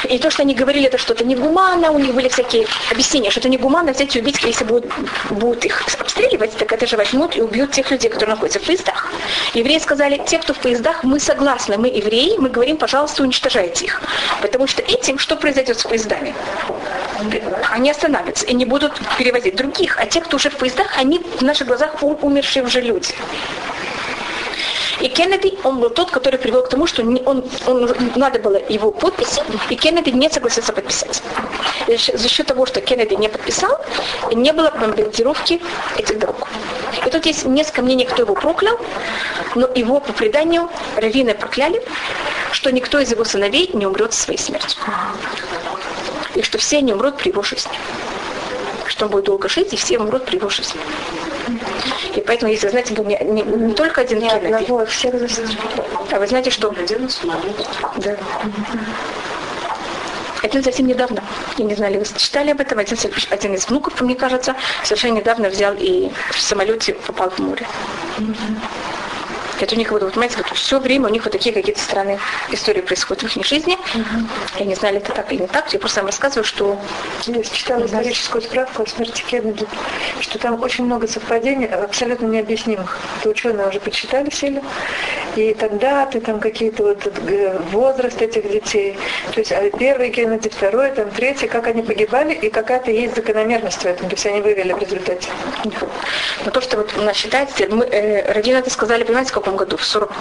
[0.10, 3.50] И то, что они говорили, это что-то негуманно, у них были всякие объяснения, что это
[3.50, 4.92] негуманно взять и убить, если будут,
[5.30, 9.12] будут их обстреливать, так это же возьмут и убьют тех людей, которые находятся в поездах.
[9.54, 14.02] Евреи сказали, те, кто в поездах, мы согласны, мы евреи, мы говорим, пожалуйста, уничтожайте их.
[14.42, 16.36] Потому что этим что произойдет с поездами?
[17.74, 21.42] Они остановятся и не будут перевозить других, а те, кто уже в поездах, они в
[21.42, 23.16] наших глазах умершие уже люди.
[25.02, 27.20] И Кеннеди, он был тот, который привел к тому, что он,
[27.66, 31.24] он, надо было его подписи, и Кеннеди не согласился подписать.
[31.88, 33.84] За счет того, что Кеннеди не подписал,
[34.32, 35.60] не было бомбардировки
[35.98, 36.48] этих дорог.
[37.08, 38.80] И тут есть несколько мнений, кто его проклял,
[39.56, 41.82] но его по преданию раввины прокляли,
[42.52, 44.80] что никто из его сыновей не умрет своей смертью.
[46.36, 47.72] И что все они умрут при его жизни.
[48.88, 50.80] Что он будет долго жить, и все умрут при его жизни.
[52.15, 54.54] И поэтому, если вы знаете, был не, не, не только один не Кеннеди.
[54.54, 55.13] одного, всех
[56.12, 56.74] А вы знаете, что...
[57.98, 58.17] Да.
[60.43, 61.24] Это совсем недавно.
[61.58, 62.78] Я не знаю, ли вы читали об этом.
[62.78, 62.98] Один,
[63.30, 67.65] один из внуков, мне кажется, совершенно недавно взял и в самолете попал в море.
[69.60, 72.20] Это у них, вот, понимаете, вот все время у них вот такие какие-то странные
[72.52, 73.74] истории происходят в их жизни.
[73.74, 74.60] Угу.
[74.60, 75.72] Я не знаю, это так или не так.
[75.74, 76.80] Я просто вам рассказываю, что...
[77.26, 79.66] Я читала историческую справку о смерти Кеннеди,
[80.22, 83.00] что там очень много совпадений, абсолютно необъяснимых.
[83.20, 84.62] Это ученые уже почитали сильно.
[85.36, 87.12] И тогда ты там какие-то вот
[87.72, 88.98] возраст этих детей.
[89.34, 93.82] То есть а первый Кеннеди, второй, там третий, как они погибали, и какая-то есть закономерность
[93.82, 94.10] в этом.
[94.10, 95.30] То есть они вывели в результате.
[96.46, 99.53] Но то, что вот у нас считается, мы, э, Родина это сказали, понимаете, в каком
[99.56, 99.78] году?
[99.78, 100.12] В 40,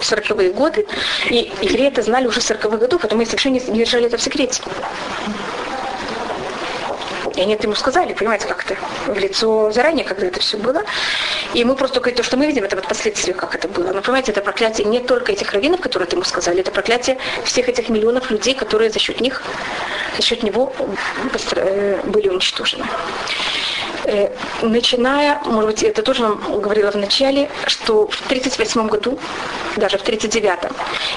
[0.00, 0.86] 40-е годы.
[1.30, 4.22] И евреи это знали уже в 40-х годах, поэтому мы совершенно не держали это в
[4.22, 4.62] секрете.
[7.38, 10.82] И они это ему сказали, понимаете, как-то в лицо заранее, когда это все было.
[11.54, 13.92] И мы просто только то, что мы видим, это вот последствия, как это было.
[13.92, 17.68] Но понимаете, это проклятие не только этих раввинов, которые это ему сказали, это проклятие всех
[17.68, 19.44] этих миллионов людей, которые за счет них,
[20.16, 20.72] за счет него
[21.54, 22.84] э, были уничтожены.
[24.08, 24.30] Э,
[24.62, 29.18] начиная, может быть, это тоже вам говорила в начале, что в 1938 году,
[29.76, 30.72] даже в 1939,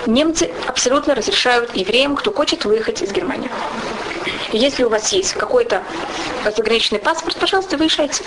[0.08, 3.49] немцы абсолютно разрешают евреям, кто хочет выехать из Германии.
[4.51, 5.84] Если у вас есть какой-то
[6.43, 8.25] заграничный паспорт, пожалуйста, выезжайте.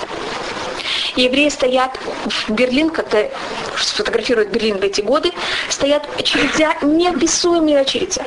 [1.17, 1.97] Евреи стоят
[2.27, 3.29] в Берлин, когда
[3.79, 5.33] сфотографируют Берлин в эти годы,
[5.69, 8.21] стоят очередя, неописуемые очереди.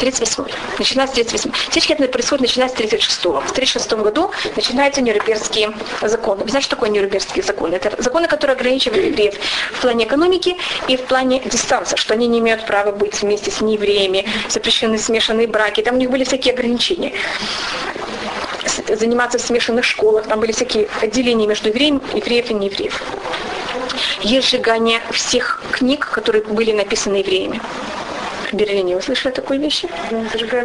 [0.00, 0.44] 38
[0.78, 3.40] Начиная с 38 Течки это происходит начиная с 36 -го.
[3.40, 6.44] В 36 году начинаются Нюрнбергские законы.
[6.44, 7.74] Вы знаете, что такое Нюрнбергские законы?
[7.74, 9.34] Это законы, которые ограничивают евреев
[9.72, 10.56] в плане экономики
[10.88, 15.48] и в плане дистанции, что они не имеют права быть вместе с неевреями, запрещены смешанные
[15.48, 15.82] браки.
[15.82, 17.12] Там у них были всякие ограничения
[18.88, 23.02] заниматься в смешанных школах, там были всякие отделения между евреем, евреев и неевреев.
[24.22, 27.60] Есть сжигание всех книг, которые были написаны евреями.
[28.50, 28.96] в Берлине.
[28.96, 29.84] Вы слышали такую вещь?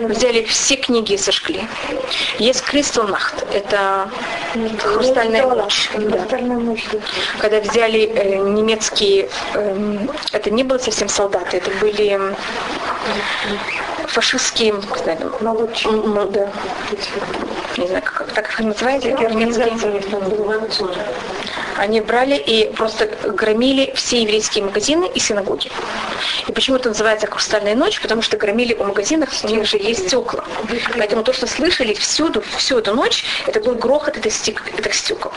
[0.10, 1.68] Взяли все книги и сожгли.
[2.40, 3.46] Есть Кристалнахт.
[3.54, 4.10] Это
[4.80, 5.90] хрустальная ночь.
[5.96, 6.26] Да.
[7.40, 9.98] Когда взяли э, немецкие, э,
[10.32, 12.20] это не было совсем солдаты, это были
[14.08, 16.50] фашистские, не да.
[17.78, 20.02] Не знаю, как, так их называете, немецкие.
[21.78, 25.70] Они брали и просто громили все еврейские магазины и синагоги.
[26.48, 30.08] И почему это называется «Хрустальная ночь», потому что громили у магазинов, у них же есть
[30.08, 30.46] стекла.
[30.98, 35.32] Поэтому то, что слышали всюду, всю эту ночь, это был грохот этих стекол.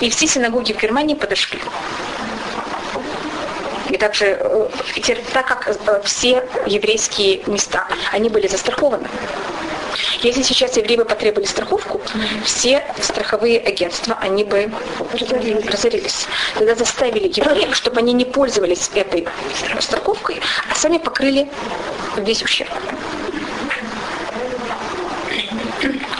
[0.00, 1.60] И все синагоги в Германии подошли.
[3.90, 4.68] И также, э,
[5.32, 9.08] так как э, все еврейские места, они были застрахованы.
[10.22, 12.00] Если сейчас евреи бы потребовали страховку,
[12.44, 14.70] все страховые агентства, они бы
[15.12, 16.26] разорились.
[16.54, 19.26] Тогда заставили евреев, чтобы они не пользовались этой
[19.80, 21.48] страховкой, а сами покрыли
[22.16, 22.70] весь ущерб.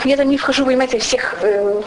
[0.04, 1.80] Я там не вхожу, понимаете, всех, э,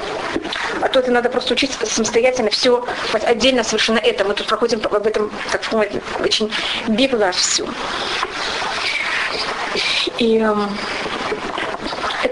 [0.82, 4.26] а то это надо просто учиться самостоятельно, все отдельно совершенно это.
[4.26, 6.52] Мы тут проходим об этом, так сказать, очень
[6.88, 7.68] бегло все.
[10.18, 10.56] И э,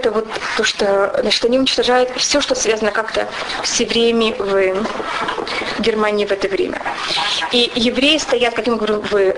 [0.06, 3.28] это вот то, что значит, они уничтожают все, что связано как-то
[3.64, 4.86] с евреями в
[5.80, 6.80] Германии в это время.
[7.52, 9.34] И евреи стоят, как я говорю, в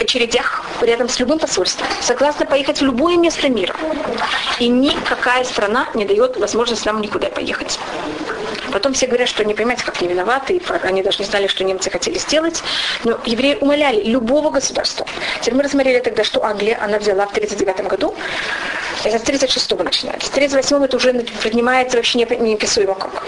[0.00, 3.74] очередях рядом с любым посольством, согласны поехать в любое место мира.
[4.58, 7.78] И никакая страна не дает возможность нам никуда поехать.
[8.76, 11.64] Потом все говорят, что не понимаете, как не виноваты, и они даже не знали, что
[11.64, 12.62] немцы хотели сделать.
[13.04, 15.06] Но евреи умоляли любого государства.
[15.40, 18.14] Теперь мы рассмотрели тогда, что Англия, она взяла в 1939 году,
[19.04, 20.26] это с 36-го начинается.
[20.26, 21.12] С 38 это уже
[21.42, 23.24] поднимается вообще неописуемо как.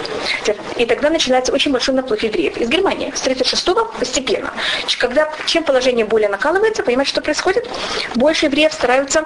[0.77, 3.13] И тогда начинается очень большой наплыв евреев из Германии.
[3.15, 4.53] С 36-го постепенно.
[4.99, 7.69] Когда, чем положение более накалывается, понимаете, что происходит?
[8.17, 9.25] Больше евреев стараются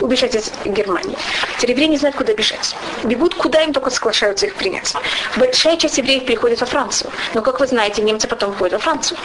[0.00, 1.16] убежать из Германии.
[1.56, 2.76] Теперь евреи не знают, куда бежать.
[3.02, 4.92] Бегут, куда им только соглашаются их принять.
[5.64, 7.10] Большая часть евреев переходит во Францию.
[7.32, 9.16] Но, как вы знаете, немцы потом входят во Францию.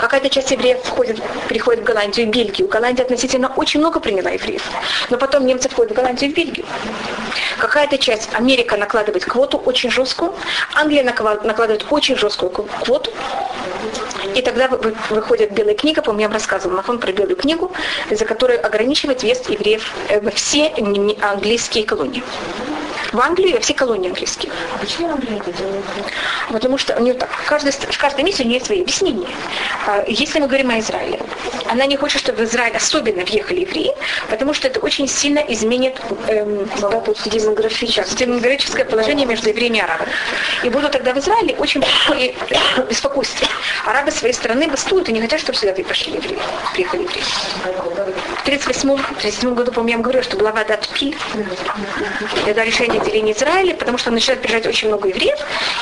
[0.00, 2.68] Какая-то часть евреев входит, переходит в Голландию и Бельгию.
[2.68, 4.62] Голландия относительно очень много приняла евреев.
[5.10, 6.64] Но потом немцы входят в Голландию и Бельгию.
[7.58, 10.34] Какая-то часть Америка накладывает квоту очень жесткую,
[10.74, 13.12] Англия накладывает очень жесткую квоту,
[14.34, 14.68] и тогда
[15.10, 17.72] выходит белая книга, по-моему, я вам рассказывала на фон про белую книгу,
[18.10, 20.72] за которой ограничивает въезд евреев во все
[21.20, 22.22] английские колонии
[23.12, 24.52] в Англию, во все колонии английские.
[24.74, 25.84] А почему Англия это делает?
[26.50, 29.28] Потому что у нее так, каждый, каждая миссия у нее свои объяснения.
[29.86, 31.20] А, если мы говорим о Израиле,
[31.68, 33.92] она не хочет, чтобы в Израиль особенно въехали евреи,
[34.30, 36.68] потому что это очень сильно изменит эм,
[37.26, 40.10] демографическое, демографическое положение между евреями и арабами.
[40.64, 42.34] И будут тогда в Израиле очень большое
[42.88, 43.46] беспокойство.
[43.84, 46.38] Арабы своей страны бастуют и не хотят, чтобы сюда пришли евреи,
[46.72, 47.22] приехали евреи.
[48.38, 51.16] В 1938 году, по-моему, я говорю, что была вода Тпиль.
[52.46, 55.38] Это решение отделения Израиля, потому что начинает приезжать очень много евреев,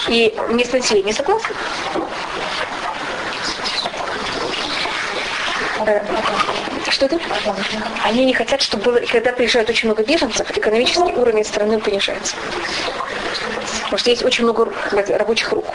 [0.09, 1.55] и местное население согласно.
[5.85, 6.01] Э,
[6.91, 7.19] что это?
[8.05, 12.37] Они не хотят, чтобы было, когда приезжает очень много беженцев, экономический уровень страны понижается.
[13.83, 14.73] Потому что есть очень много
[15.09, 15.67] рабочих рук.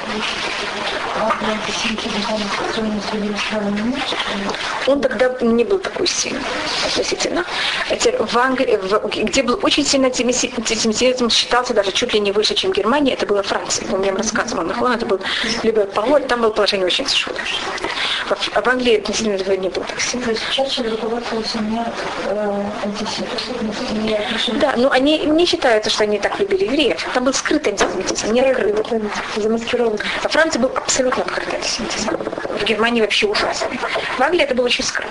[4.88, 6.42] Он тогда не был такой сильный
[6.86, 7.46] относительно.
[8.20, 12.72] В Англии, в, где был очень сильно антисемитизм, считался даже чуть ли не выше, чем
[12.72, 13.88] Германия, это была Франция.
[13.92, 15.20] Он мне рассказывал, он это был
[15.64, 17.42] либо Пололь, там было положение очень тяжелое.
[18.28, 20.26] В, в Англии относительно этого не было так сильно.
[22.28, 22.64] Э?
[24.60, 27.06] Да, но они не считаются, что они так любили евреев.
[27.14, 29.02] Там был скрытый антисемитизм, не открытый.
[29.36, 29.98] Замаскирован.
[30.24, 32.18] Во Франции был абсолютно открытый антисемитизм.
[32.60, 33.78] В Германии вообще ужасный.
[34.18, 35.10] В Англии это было очень скрыто.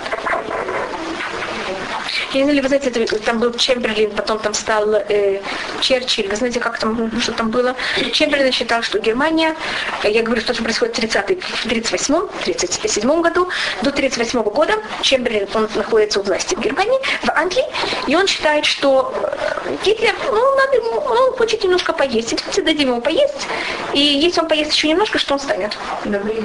[2.33, 5.41] Я не знаю, вы знаете, это, там был Чемберлин, потом там стал э,
[5.81, 6.27] Черчилль.
[6.29, 7.75] Вы знаете, как там, что там было?
[8.13, 9.55] Чемберлин считал, что Германия,
[10.03, 13.49] я говорю, что происходит в 30 в 38 37 году,
[13.81, 17.65] до 38 года Чемберлин, он находится у власти в Германии, в Англии,
[18.07, 22.89] и он считает, что э, Гитлер, ну, надо ему, он хочет немножко поесть, давайте дадим
[22.89, 23.47] ему поесть,
[23.93, 25.77] и если он поест еще немножко, что он станет?
[26.05, 26.43] Добрый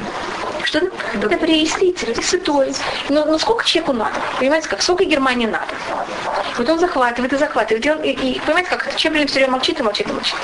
[0.66, 0.80] что
[1.14, 2.74] добрый, слитер, святой.
[3.08, 4.16] Но, но сколько человеку надо?
[4.38, 5.66] Понимаете, как сколько Германии надо?
[6.58, 7.86] Вот он захватывает и захватывает.
[8.04, 10.34] И, и, и понимаете, как Чемберлин все время молчит и молчит и молчит.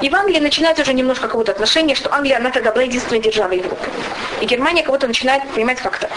[0.00, 3.58] И в Англии начинается уже немножко какое-то отношение, что Англия, она тогда была единственной державой
[3.58, 3.84] Европы.
[4.40, 6.08] И Германия кого-то начинает, понимаете, как-то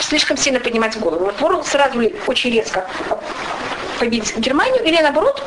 [0.00, 1.26] слишком сильно поднимать голову.
[1.26, 2.88] Вот Ворл сразу очень резко
[4.00, 5.40] победить Германию, или наоборот,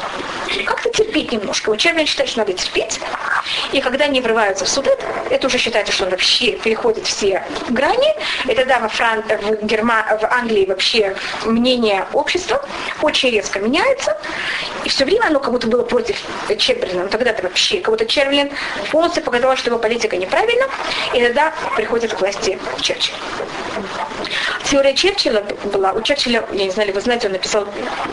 [0.63, 1.75] как-то терпеть немножко.
[1.75, 2.99] Чемберлин считает, что надо терпеть.
[3.71, 8.13] И когда они врываются в Судет, это уже считается, что он вообще переходит все грани.
[8.45, 9.23] И тогда во Фран...
[9.23, 10.05] в, Герма...
[10.21, 12.65] в Англии вообще мнение общества
[13.01, 14.17] очень резко меняется.
[14.83, 16.17] И все время оно как будто было против
[16.57, 17.03] Чемберлина.
[17.03, 18.51] Но тогда-то вообще, как будто Чемберлин
[18.91, 20.65] полностью показал, что его политика неправильна.
[21.13, 23.15] И тогда приходит к власти Черчилль.
[24.69, 27.65] Теория Черчилля была, у Черчилля, я не знаю, вы знаете, он написал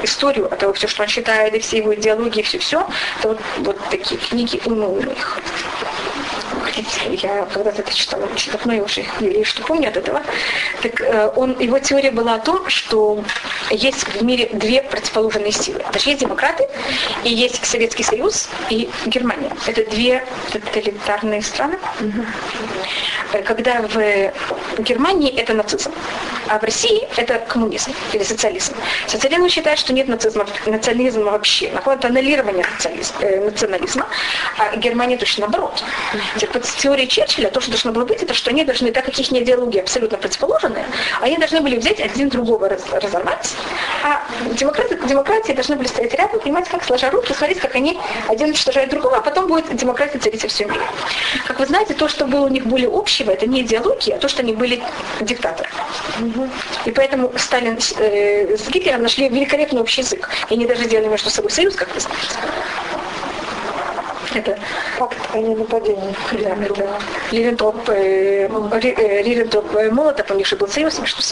[0.02, 2.86] историю о того, все, что он считает, и все его идеологии, все-все.
[3.18, 5.40] Это вот, вот такие книги умных
[7.10, 9.04] я когда-то это читала очень давно, я уже
[9.44, 10.22] что помню от этого.
[10.82, 13.22] Так э, он, его теория была о том, что
[13.70, 15.80] есть в мире две противоположные силы.
[15.90, 16.68] Значит, есть демократы,
[17.24, 19.50] и есть Советский Союз и Германия.
[19.66, 21.78] Это две тоталитарные страны.
[22.00, 23.42] Угу.
[23.44, 24.32] Когда в
[24.82, 25.92] Германии это нацизм,
[26.48, 28.74] а в России это коммунизм или социализм.
[29.06, 31.70] Социализм считает, что нет нацизма, национализма вообще.
[31.72, 32.66] Находит аннулирование
[33.20, 34.06] э, национализма,
[34.58, 35.82] а Германия точно наоборот.
[36.64, 39.30] Вот теория Черчилля, то, что должно было быть, это что они должны, так как их
[39.30, 40.86] идеологии абсолютно противоположные,
[41.20, 43.52] они должны были взять один другого раз, разорвать,
[44.02, 44.22] а
[44.54, 47.98] демократы, демократии должны были стоять рядом, понимать, как сложа руки, смотреть, как они
[48.28, 50.84] один уничтожает другого, а потом будет демократия царить во всем мире.
[51.46, 54.28] Как вы знаете, то, что было у них более общего, это не идеологии, а то,
[54.28, 54.82] что они были
[55.20, 55.68] диктаторы.
[56.86, 60.30] И поэтому Сталин э, с Гитлером нашли великолепный общий язык.
[60.48, 62.24] И они даже сделали между собой союз, как вы знаете.
[64.34, 64.58] Это
[64.98, 66.14] факт, не нападение.
[66.32, 67.00] Да, это
[67.88, 71.22] э, э, Риббентроп э, Молотов, у них же был союз между.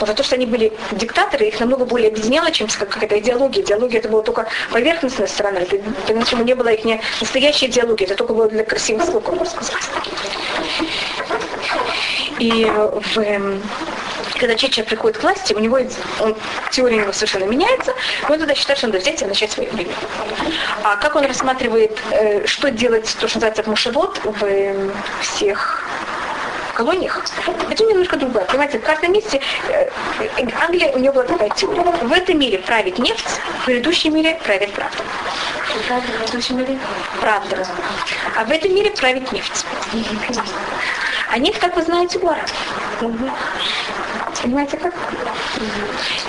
[0.00, 3.62] Но за то, что они были диктаторы, их намного более объединяло, чем какая-то идеология.
[3.62, 5.60] Идеология это была только поверхностная сторона.
[5.60, 5.76] Это,
[6.06, 6.12] по
[6.44, 9.90] не было их не настоящей идеологии, это только было для красивых слов, можно сказать.
[12.38, 13.18] И в
[14.40, 15.78] когда Чеча приходит к власти, у него
[16.20, 16.34] он,
[16.70, 17.94] теория у него совершенно меняется,
[18.28, 19.92] он тогда считает, что надо взять и начать свое время.
[20.82, 25.84] А как он рассматривает, э, что делать, то, что называется, мушевод в э, всех
[26.72, 27.22] колониях,
[27.70, 28.46] это немножко другое.
[28.46, 29.90] Понимаете, в каждом месте э,
[30.62, 31.82] Англия, у нее была такая теория.
[31.82, 34.96] В этом мире правит нефть, в предыдущем мире правит правда.
[36.18, 36.78] Предыдущем мире?
[37.20, 37.66] Правда.
[38.36, 39.66] А в этом мире правит нефть.
[41.30, 42.40] А нефть, как вы знаете, гора.
[44.42, 44.94] Понимаете как?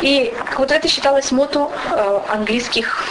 [0.01, 3.05] И вот это считалось мото э, английских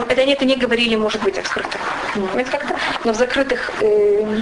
[0.00, 1.76] это они это не говорили, может быть, открыто.
[2.14, 2.76] Понимаете, как-то?
[3.04, 4.40] Но в закрытых, э,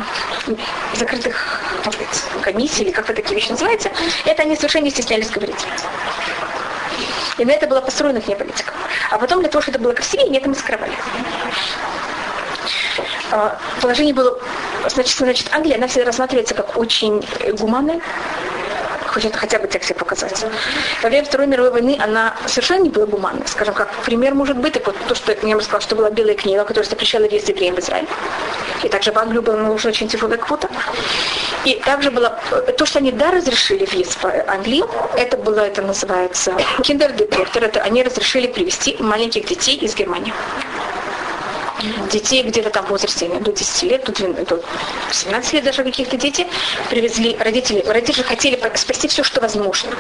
[0.92, 3.90] в закрытых сказать, комиссий, или как вы такие вещи называете,
[4.24, 5.66] это они совершенно не стеснялись говорить.
[7.38, 8.72] И на это была построена их политика.
[9.11, 10.92] А потом для того, чтобы это было красивее, они это мы скрывали.
[13.32, 14.38] А, положение было,
[14.88, 17.24] значит, значит, Англия, она всегда рассматривается как очень
[17.59, 18.01] гуманная,
[19.11, 20.44] хочет хотя бы тексте показать.
[21.02, 23.46] Во время Второй мировой войны она совершенно не была гуманной.
[23.46, 26.64] Скажем, как пример может быть, так вот то, что я рассказала, что была белая книга,
[26.64, 28.06] которая запрещала въезд евреям в Израиль.
[28.82, 30.68] И также в Англию была наложена очень тяжелая квота.
[31.64, 32.38] И также было
[32.78, 38.02] то, что они да разрешили въезд в Англию, это было, это называется киндер-депортер, это они
[38.02, 40.32] разрешили привести маленьких детей из Германии
[42.11, 44.62] детей где-то там в возрасте до 10 лет, до, 12, до
[45.11, 46.47] 17 лет даже каких-то дети
[46.89, 47.83] привезли родители.
[47.87, 49.91] Родители хотели спасти все, что возможно.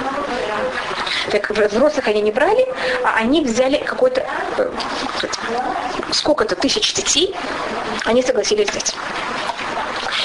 [1.30, 2.66] Так взрослых они не брали,
[3.04, 4.26] а они взяли какой-то
[4.56, 4.70] э,
[6.12, 7.34] сколько-то тысяч детей,
[8.04, 8.94] они согласились взять.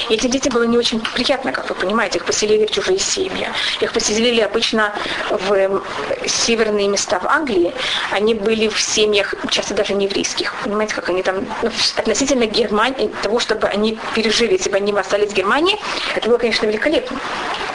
[0.10, 3.48] И этим детям было не очень приятно, как вы понимаете, их поселили в чужие семьи.
[3.82, 4.94] Их поселили обычно
[5.30, 5.82] в
[6.28, 7.74] северные места в Англии.
[8.12, 10.54] Они были в семьях, часто даже не еврейских.
[10.64, 15.32] Понимаете, как они там ну, относительно Германии, того, чтобы они пережили, если бы они остались
[15.32, 15.78] в Германии,
[16.16, 17.20] это было, конечно, великолепно.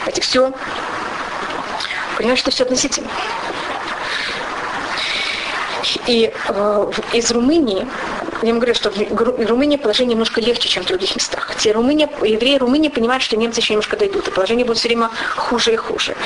[0.06, 0.52] Это все,
[2.16, 3.08] понимаете, что все относительно.
[6.06, 7.86] И э, из Румынии
[8.42, 11.54] я вам говорю, что в Румынии положение немножко легче, чем в других местах.
[11.58, 15.10] Те Румыния, евреи Румынии понимают, что немцы еще немножко дойдут, и положение будет все время
[15.36, 16.16] хуже и хуже.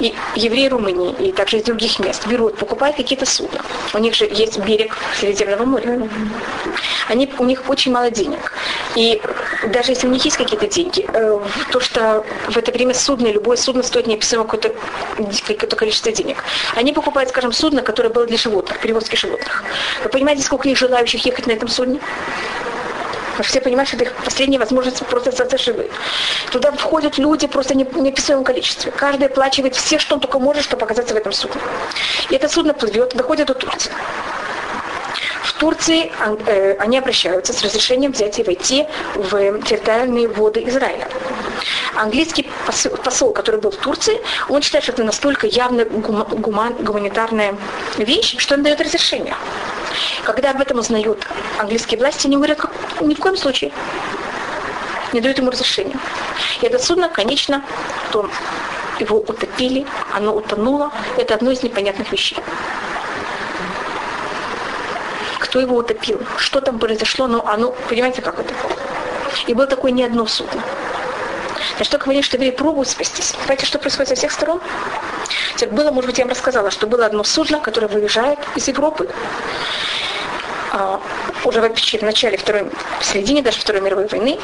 [0.00, 3.60] И евреи Румынии, и также из других мест берут, покупают какие-то судна.
[3.94, 6.08] У них же есть берег Средиземного моря.
[7.08, 8.52] Они, у них очень мало денег.
[8.94, 9.20] И
[9.68, 13.56] даже если у них есть какие-то деньги, э, то, что в это время судно, любое
[13.56, 14.74] судно стоит неописуемо какое-то,
[15.46, 16.44] какое-то количество денег.
[16.74, 19.64] Они покупают, скажем, судно, которое было для животных, перевозки животных.
[20.04, 22.00] Вы понимаете, сколько их желающих ехать на этом судне?
[23.30, 25.58] Потому что все понимают, что это их последняя возможность просто остаться.
[26.50, 28.92] Туда входят люди просто в неописуемом количестве.
[28.92, 31.60] Каждый оплачивает все, что он только может, чтобы оказаться в этом судне.
[32.28, 33.90] И это судно плывет, доходит до Турции.
[35.44, 36.12] В Турции
[36.46, 41.08] э, они обращаются с разрешением взять и войти в территориальные воды Израиля.
[41.94, 47.54] Английский посол, посол, который был в Турции, он считает, что это настолько явно гуман, гуманитарная
[47.96, 49.36] вещь, что он дает разрешение.
[50.24, 51.26] Когда об этом узнают
[51.58, 52.58] английские власти, они говорят,
[53.00, 53.72] ни в коем случае
[55.12, 55.96] не дают ему разрешения.
[56.60, 57.62] И это судно, конечно,
[58.10, 58.30] то
[58.98, 60.92] его утопили, оно утонуло.
[61.16, 62.38] Это одно из непонятных вещей.
[65.38, 66.20] Кто его утопил?
[66.38, 67.26] Что там произошло?
[67.26, 68.54] Ну, оно, понимаете, как это?
[69.46, 70.62] И было такое не одно судно.
[71.76, 73.32] Значит, только говорит, что евреи пробуют спастись.
[73.32, 74.60] Понимаете, что происходит со всех сторон?
[75.56, 79.08] Теперь было, может быть, я вам рассказала, что было одно судно, которое выезжает из Европы,
[80.72, 81.00] а,
[81.44, 84.38] уже в начале второй, в середине даже Второй мировой войны,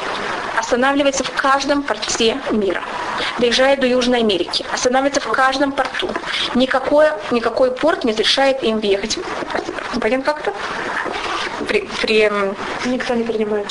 [0.59, 2.83] останавливается в каждом порте мира.
[3.39, 6.11] Доезжает до Южной Америки, останавливается в каждом порту.
[6.55, 9.19] Никакой, никакой порт не разрешает им въехать.
[10.01, 10.53] Понятно как-то?
[11.69, 12.31] При, при,
[12.87, 13.67] Никто не принимает.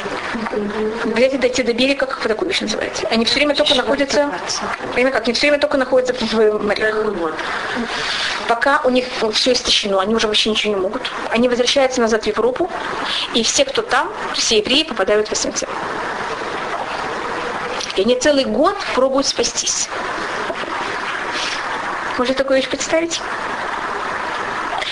[1.04, 3.08] Взять дойти до берега, как вы такую вещь называете?
[3.08, 4.32] Они все время только находятся,
[4.93, 6.95] время как, они все время только находятся в морях.
[8.48, 11.02] Пока у них все истощено, они уже вообще ничего не могут.
[11.32, 12.70] Они возвращаются назад в Европу,
[13.34, 15.64] и все, кто там, все евреи попадают в СНЦ.
[17.95, 19.89] И они целый год пробуют спастись.
[22.20, 23.22] Можно такую вещь представить?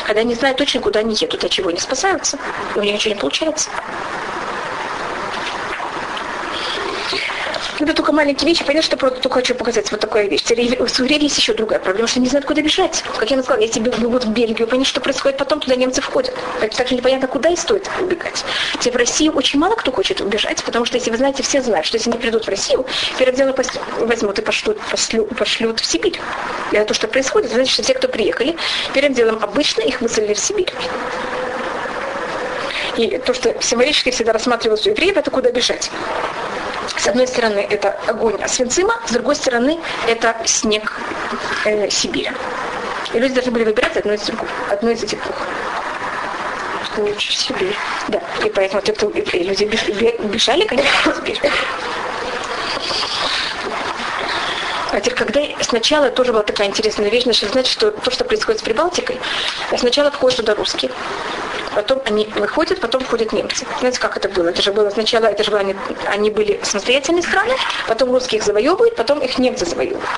[0.05, 2.37] Когда они знают точно, куда они едут, от чего они спасаются,
[2.75, 3.71] и у них ничего не получается.
[7.77, 8.63] Это только маленькие вещи.
[8.63, 10.43] Понятно, что просто только хочу показать вот такая вещь.
[10.49, 13.03] Евреев есть еще другая проблема, что не знают, куда бежать.
[13.17, 16.33] Как я сказала, если бегут в Бельгию, понятно, что происходит потом, туда немцы входят.
[16.75, 18.45] Также непонятно, куда и стоит убегать.
[18.79, 21.85] Теперь в Россию очень мало кто хочет убежать, потому что, если вы знаете, все знают,
[21.85, 22.85] что если они придут в Россию,
[23.17, 23.55] первым делом
[23.99, 26.19] возьмут и пошлют, пошлют, пошлют в Сибирь.
[26.71, 28.55] И это то, что происходит, значит, что те, кто приехали,
[28.93, 30.71] первым делом обычно их выселили в Сибирь.
[32.97, 35.91] И то, что символически всегда рассматривалось у евреев, это куда бежать.
[36.97, 40.93] С одной стороны, это огонь Освенцима, с другой стороны, это снег
[41.65, 42.31] э, Сибири.
[43.13, 45.35] И люди должны были выбирать одно из, других, одно из этих двух.
[46.97, 47.75] Лучше Сибирь.
[48.07, 51.39] Да, и поэтому те, кто и люди бежали, конечно, в Сибирь.
[54.91, 58.63] А теперь, когда сначала тоже была такая интересная вещь, значит, что то, что происходит с
[58.63, 59.19] Прибалтикой,
[59.77, 60.89] сначала входят туда русские
[61.75, 63.65] потом они выходят, потом входят немцы.
[63.79, 64.49] Знаете, как это было?
[64.49, 65.75] Это же было сначала, это же было, они,
[66.07, 67.53] они были самостоятельные страны,
[67.87, 70.09] потом русские их завоевывают, потом их немцы завоевывают.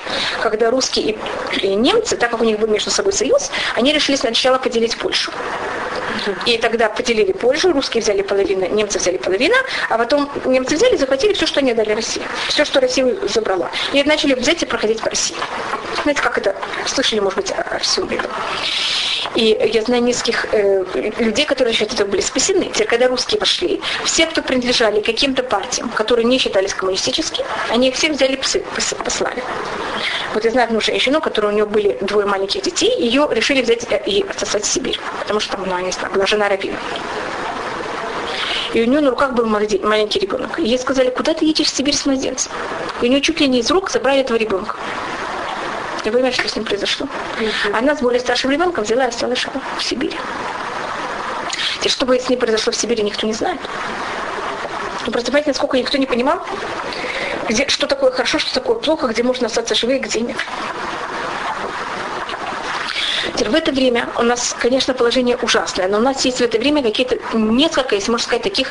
[0.42, 1.16] Когда русские
[1.52, 4.96] и, и немцы, так как у них был между собой союз, они решили сначала поделить
[4.96, 5.32] Польшу.
[6.46, 9.54] И тогда поделили Польшу, русские взяли половину, немцы взяли половину,
[9.88, 12.22] а потом немцы взяли и захватили все, что они дали России.
[12.48, 13.70] Все, что Россия забрала.
[13.92, 15.36] И начали взять и проходить по России.
[16.02, 16.54] Знаете, как это?
[16.86, 18.30] Слышали, может быть, о всем этом.
[19.34, 20.84] И я знаю нескольких э,
[21.18, 22.66] людей, которые считают, это были спасены.
[22.66, 27.94] Теперь, когда русские пошли, все, кто принадлежали каким-то партиям, которые не считались коммунистическими, они их
[27.94, 28.60] всех взяли псы,
[29.04, 29.42] послали.
[30.34, 33.86] Вот я знаю одну женщину, которая у нее были двое маленьких детей, ее решили взять
[33.90, 36.76] э, и отсосать в Сибирь, потому что там, ну, не знаю, была жена равина.
[38.74, 40.58] И у нее на руках был маленький ребенок.
[40.58, 42.52] И ей сказали, куда ты едешь в Сибирь с младенцем?
[43.00, 44.76] И у нее чуть ли не из рук забрали этого ребенка.
[46.04, 47.08] Я понимаю, что с ним произошло.
[47.72, 49.46] Она с более старшим ребенком взяла и осталась
[49.78, 50.16] в Сибири.
[51.78, 53.60] Теперь, что бы с ней произошло в Сибири, никто не знает.
[55.06, 56.44] Ну, просто понимаете, насколько никто не понимал,
[57.48, 60.36] где, что такое хорошо, что такое плохо, где можно остаться живым, где нет.
[63.48, 66.82] В это время у нас, конечно, положение ужасное, но у нас есть в это время
[66.82, 68.68] какие-то несколько, если можно сказать, таких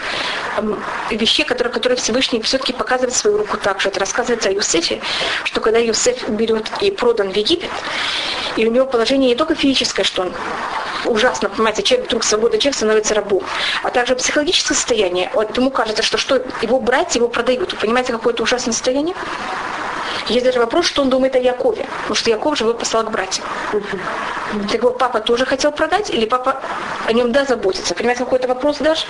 [0.58, 3.90] эм, вещей, которые, которые Всевышний все-таки показывает свою руку также.
[3.90, 5.02] Это рассказывается о Юсефе,
[5.46, 7.72] что когда Юсеф берет и продан в Египет,
[8.56, 10.34] и у него положение не только физическое, что он
[11.06, 13.44] ужасно, понимаете, человек вдруг свобода человек становится рабом,
[13.82, 15.32] а также психологическое состояние.
[15.34, 17.74] Вот ему кажется, что, что его брать, его продают.
[17.74, 19.16] Вы понимаете, какое это ужасное состояние?
[20.30, 23.12] Есть даже вопрос, что он думает о Якове, потому что Яков же его послал к
[23.12, 23.46] братьям.
[24.70, 26.62] Так его папа тоже хотел продать, или папа
[27.06, 27.94] о нем да заботится?
[27.96, 29.06] Понимаете, какой-то вопрос даже,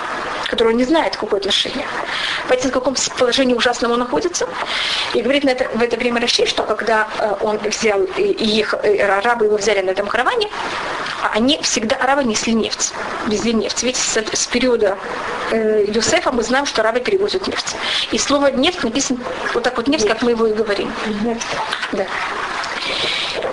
[0.47, 1.86] который он не знает, какое отношение.
[2.47, 4.47] Понимаете, в каком положении ужасном он находится?
[5.14, 8.74] И говорит на это, в это время Раши, что когда э, он взял, и, их,
[8.84, 10.49] и арабы его взяли на этом караване,
[11.22, 12.93] а они всегда, арабы несли нефть,
[13.28, 13.84] везли нефть.
[13.84, 14.97] Ведь с, с периода
[15.51, 17.76] э, Юсефа мы знаем, что арабы перевозят нефть.
[18.12, 19.20] И слово нефть написано
[19.53, 20.91] вот так вот нефть, как мы его и говорим.
[21.91, 22.05] Да.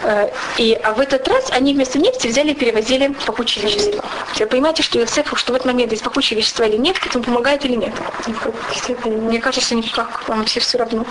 [0.03, 0.28] Э,
[0.59, 4.05] и а в этот раз они вместо нефти взяли и перевозили пахучие вещества.
[4.38, 7.64] Вы понимаете, что Иосифу, что в этот момент есть пахучие вещества или нефть, это помогает
[7.64, 7.92] или нет?
[9.05, 11.07] Мне кажется, никак, вам все все равно.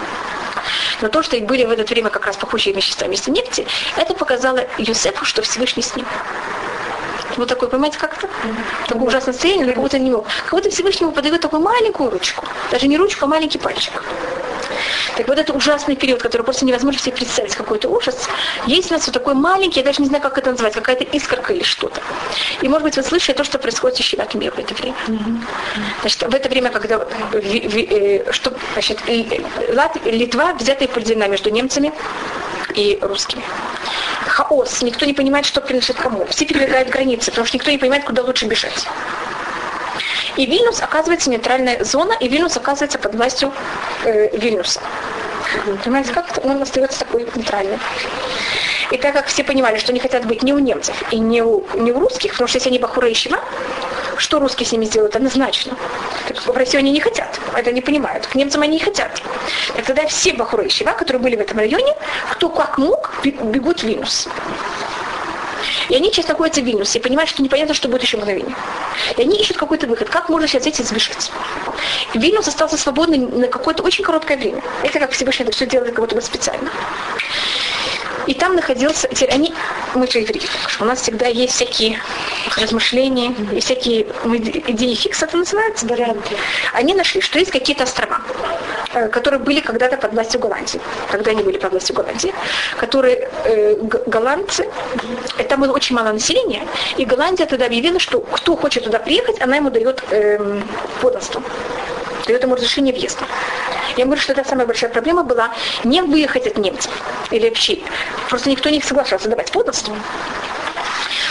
[1.02, 3.66] Но то, что были в это время как раз пахучие вещества вместо нефти,
[3.98, 6.06] это показало Юсефу, что Всевышний с ним.
[7.36, 8.30] Вот такой, понимаете, как то
[8.88, 10.28] Такое ужасное состояние, но как будто не мог.
[10.44, 12.46] Как будто Всевышнему подает такую маленькую ручку.
[12.72, 14.04] Даже не ручку, а маленький пальчик.
[15.16, 18.28] Так вот этот ужасный период, который просто невозможно себе представить, какой-то ужас,
[18.66, 21.54] есть у нас вот такой маленький, я даже не знаю, как это назвать, какая-то искорка
[21.54, 22.02] или что-то.
[22.62, 24.96] И, может быть, вы слышали то, что происходит в Шиват мир в это время.
[26.02, 29.00] Значит, в это время, когда э, что, значит,
[29.74, 31.94] Лат, Литва взята и поделена между немцами
[32.76, 33.44] и русскими.
[34.28, 36.26] Хаос, никто не понимает, что принадлежит кому.
[36.26, 38.88] Все перебегают границы, потому что никто не понимает, куда лучше бежать.
[40.36, 43.54] И Вильнюс оказывается нейтральная зона, и Вильнюс оказывается под властью
[44.06, 44.82] э, Вильнюса.
[45.84, 47.80] Понимаете, как он остается такой нейтральным.
[48.92, 51.64] И так как все понимали, что они хотят быть не у немцев и не у,
[51.76, 53.08] не у русских, потому что если они Бахура
[54.18, 55.76] что русские с ними сделают однозначно.
[56.28, 58.28] Так, в Россию они не хотят, это не понимают.
[58.28, 59.22] К немцам они не хотят.
[59.76, 60.34] Так тогда все
[60.70, 61.96] Шива, которые были в этом районе,
[62.32, 64.28] кто как мог, бегут в Винус.
[65.90, 66.26] И они сейчас
[66.62, 68.56] в Вильнюсе и понимают, что непонятно, что будет еще мгновение.
[69.18, 70.10] И они ищут какой-то выход.
[70.10, 71.32] Как можно сейчас и сбежать?
[72.14, 74.62] И Вильнюс остался свободным на какое-то очень короткое время.
[74.84, 76.70] Это как Всевышний это все делает как будто бы специально.
[78.28, 79.54] И там находился, теперь они,
[79.96, 80.44] мы же евреи,
[80.80, 82.00] у нас всегда есть всякие
[82.58, 84.04] размышления, и всякие
[84.68, 86.36] идеи фикс, это называется, варианты.
[86.74, 88.22] Они нашли, что есть какие-то острова,
[88.94, 90.80] э, которые были когда-то под властью Голландии,
[91.12, 92.34] когда они были под властью Голландии,
[92.78, 93.76] которые э,
[94.08, 94.70] голландцы,
[95.38, 96.66] э, там было очень мало населения,
[96.98, 100.62] и Голландия тогда объявила, что кто хочет туда приехать, она ему дает э,
[101.02, 101.44] подданство,
[102.26, 103.26] дает ему разрешение въезда.
[103.98, 105.54] Я говорю, что это самая большая проблема была
[105.84, 106.92] не выехать от немцев
[107.32, 107.80] или вообще.
[108.30, 109.96] Просто никто не соглашался давать подданство.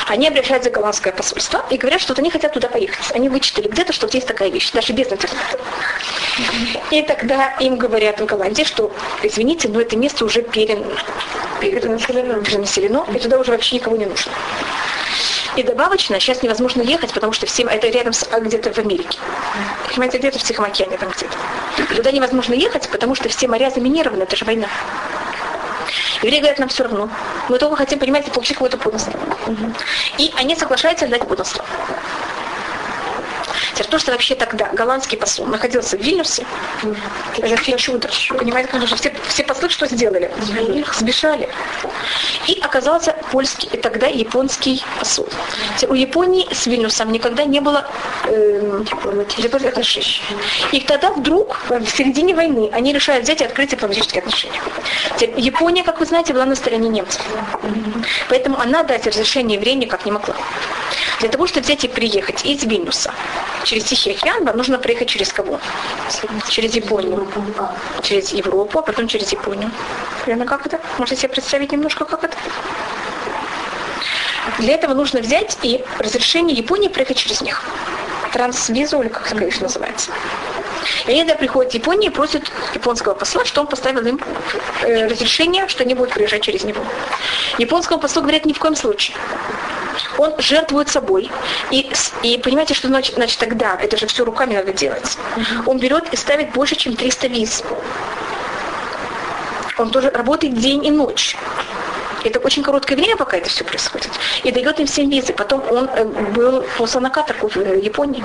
[0.08, 3.12] Они обращаются в голландское посольство и говорят, что они хотят туда поехать.
[3.14, 5.58] Они вычитали где-то, что есть такая вещь, даже без интернета.
[6.90, 10.84] И тогда им говорят в Голландии, что, извините, но это место уже перен...
[11.60, 14.32] перенаселено, перенаселено, и туда уже вообще никого не нужно.
[15.56, 19.18] И добавочно сейчас невозможно ехать, потому что всем это рядом с, а, где-то в Америке.
[19.88, 21.94] Понимаете, где-то в Тихом океане там где-то.
[21.94, 24.68] Туда невозможно ехать, потому что все моря заминированы, это же война.
[26.22, 27.10] Евреи говорят, нам все равно.
[27.48, 29.18] Мы только хотим, понимаете, получить какое-то подданство.
[30.18, 31.64] И они соглашаются дать подданство.
[33.82, 36.46] Теперь то, что вообще тогда голландский посол находился в Вильнюсе,
[37.36, 38.08] это вообще чудо.
[38.28, 40.30] Понимаете, потому что все, все послы что сделали?
[40.98, 41.48] Сбежали.
[42.46, 45.28] И оказался польский, и тогда японский посол.
[45.88, 47.90] У Японии с Вильнюсом никогда не было
[48.26, 48.84] э,
[49.66, 50.22] отношений.
[50.70, 54.60] И тогда вдруг, в середине войны, они решают взять и открыть дипломатические отношения.
[55.16, 57.22] Теперь, Япония, как вы знаете, была на стороне немцев.
[58.28, 60.36] Поэтому она дать разрешение евреям никак не могла.
[61.20, 63.12] Для того, чтобы взять и приехать из Вильнюса
[63.72, 65.58] через Тихий океан, вам нужно проехать через кого?
[66.50, 67.26] Через Японию.
[68.02, 69.70] Через Европу, а потом через Японию.
[70.24, 70.78] Примерно как это?
[70.98, 72.36] Можете себе представить немножко, как это?
[74.58, 77.62] Для этого нужно взять и разрешение Японии проехать через них.
[78.34, 80.10] Трансвизу, или как это, конечно, называется.
[81.06, 82.42] И они тогда приходят в Японию и просят
[82.74, 84.20] японского посла, что он поставил им
[84.82, 86.84] э, разрешение, что они будут приезжать через него.
[87.56, 89.16] Японскому послу говорят ни в коем случае
[90.18, 91.30] он жертвует собой.
[91.70, 91.90] И,
[92.22, 95.18] и понимаете, что значит, значит тогда, это же все руками надо делать.
[95.66, 97.62] Он берет и ставит больше, чем 300 виз.
[99.78, 101.36] Он тоже работает день и ночь.
[102.24, 104.10] Это очень короткое время, пока это все происходит.
[104.44, 105.32] И дает им всем визы.
[105.32, 108.22] Потом он э, был послан на каторгу в э, Японии.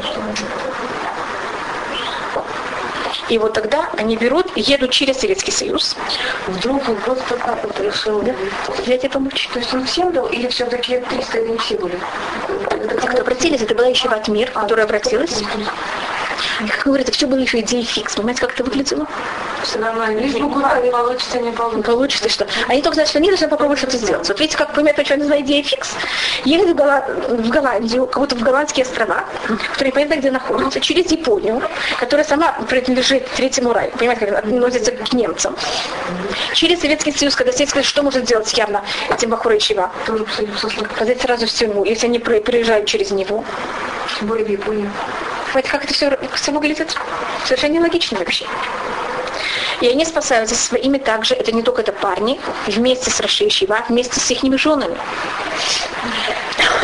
[3.30, 5.95] И вот тогда они берут, едут через Советский Союз.
[6.47, 8.36] Вдруг он просто так вот решил да?
[8.78, 9.49] взять и помочь.
[9.53, 11.99] То есть он всем дал или все-таки 300 не все были?
[13.01, 15.43] Те, кто обратились, это была еще Ватмир, которая обратилась.
[16.70, 18.16] Как говорят, все было еще идея фикс.
[18.16, 19.08] Понимаете, как это выглядело?
[19.64, 20.20] Все нормально.
[20.20, 21.92] Лишь бы куда не получится, не получится.
[21.92, 22.48] Получится что?
[22.68, 24.28] Они только знают, что они должны попробовать что-то сделать.
[24.28, 25.96] Вот видите, как понимаете, что называется идея фикс?
[26.46, 29.26] Едут в Голландию, как будто в голландские острова,
[29.72, 31.62] которые непонятно где находятся, через Японию,
[32.00, 33.92] которая сама принадлежит Третьему раю.
[33.98, 35.56] Понимаете, как относится к немцам.
[36.54, 39.92] Через Советский Союз, когда Советский Союз, что может сделать явно этим Бахуры Чива?
[40.98, 43.44] Подать сразу в тюрьму, если они приезжают через него.
[44.20, 44.92] Тем более в Японию.
[45.48, 46.95] Понимаете, как это все, все выглядит?
[47.45, 48.45] Совершенно нелогично вообще.
[49.82, 54.20] И они спасаются своими также, это не только это парни, вместе с Рашей Шива, вместе
[54.20, 54.98] с их женами.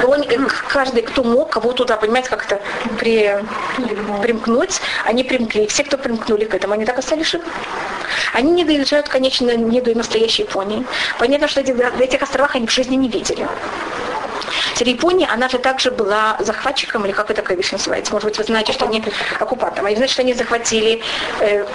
[0.06, 0.24] Он,
[0.68, 2.62] каждый, кто мог, кого туда, понимаете, как-то
[3.00, 3.44] при,
[4.22, 5.66] примкнуть, они примкли.
[5.68, 7.46] Все, кто примкнули к этому, они так остались живы.
[8.34, 10.86] Они не доезжают, конечно, не до настоящей Японии.
[11.20, 13.48] Понятно, что до этих островах они в жизни не видели.
[14.82, 18.14] Япония, она же также была захватчиком, или как это такая вещь называется?
[18.14, 19.04] Может быть, вы знаете, что они
[19.40, 19.86] оккупантом.
[19.86, 21.02] Они что они захватили
[21.40, 21.66] э,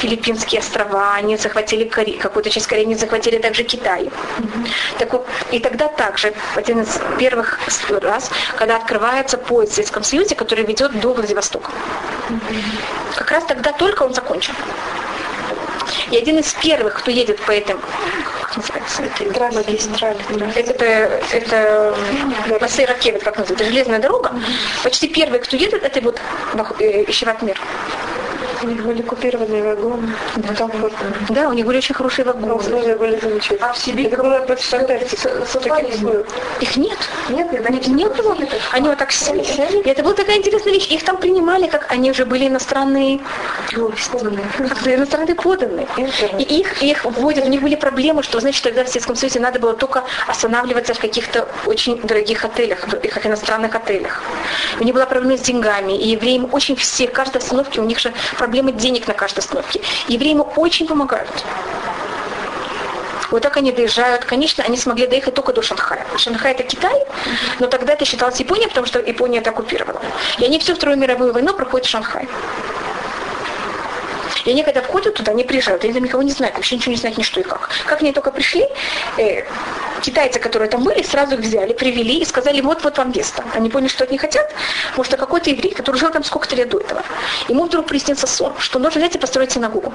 [0.00, 4.04] Филиппинские острова, они захватили Корею, какую-то часть Кореи, они захватили также Китай.
[4.04, 4.68] Mm-hmm.
[4.98, 5.20] Так,
[5.52, 7.58] и тогда также, один из первых
[8.02, 11.70] раз, когда открывается поезд в Советском Союзе, который ведет до Владивостока.
[12.28, 13.16] Mm-hmm.
[13.16, 14.54] Как раз тогда только он закончен.
[16.10, 17.80] И один из первых, кто едет по этим,
[18.42, 19.02] как называется?
[19.20, 20.16] Это магистраль.
[20.54, 20.84] Это,
[21.32, 21.94] это
[22.60, 24.32] Масей Ракевит, как называется, железная дорога.
[24.82, 26.20] Почти первый, кто едет, это вот
[27.08, 27.58] Ищеват Мир.
[28.60, 30.54] У них были купированные вагоны, да.
[30.54, 31.06] комфортно.
[31.28, 32.54] Да, у них были очень хорошие вагоны.
[32.54, 33.70] Условия были замечательные.
[33.70, 34.60] А в Сибири это было под
[36.60, 36.98] Их нет.
[37.28, 38.36] Нет, нет, нет, нет было.
[38.72, 39.44] Они вот так сели.
[39.84, 40.88] И это была такая интересная вещь.
[40.88, 43.20] Их там принимали, как они уже были иностранные,
[43.72, 45.86] иностранные поданные.
[46.38, 49.60] И их, их вводят, у них были проблемы, что, значит, тогда в Советском Союзе надо
[49.60, 54.22] было только останавливаться в каких-то очень дорогих отелях, как иностранных отелях.
[54.80, 58.12] У них была проблема с деньгами, и евреям очень все, каждой остановке у них же
[58.36, 59.80] проблемы денег на каждой остановке.
[60.08, 61.30] Евреи ему очень помогают.
[63.30, 64.24] Вот так они доезжают.
[64.24, 66.06] Конечно, они смогли доехать только до Шанхая.
[66.16, 67.04] Шанхай это Китай,
[67.58, 70.00] но тогда это считалось Японией, потому что Япония это оккупировала.
[70.38, 72.28] И они всю Вторую мировую войну проходят в Шанхай.
[74.44, 76.96] И они когда входят туда, они приезжают, они там никого не знают, вообще ничего не
[76.96, 77.68] знают ни что и как.
[77.84, 78.66] Как они только пришли,
[79.18, 79.44] э,
[80.02, 83.44] китайцы, которые там были, сразу их взяли, привели и сказали, вот, вот вам место.
[83.54, 84.52] Они поняли, что они хотят,
[84.90, 87.02] потому что какой-то еврей, который жил там сколько-то лет до этого,
[87.48, 89.92] ему вдруг приснился сон, что нужно взять и построить синагогу.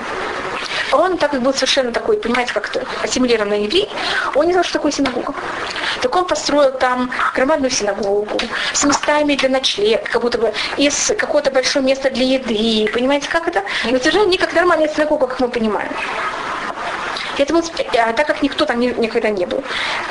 [0.91, 3.89] Он, так как был совершенно такой, понимаете, как-то ассимилированный еврей,
[4.35, 5.33] он не знал, что такое синагога.
[6.01, 8.37] Так он построил там громадную синагогу
[8.73, 12.91] с местами для ночлег, как будто бы из какого-то большого места для еды.
[12.93, 13.63] Понимаете, как это?
[13.85, 15.91] Но совершенно не как нормальная синагога, как мы понимаем.
[17.37, 17.63] Это был,
[17.97, 19.63] а так как никто там ни, никогда не был.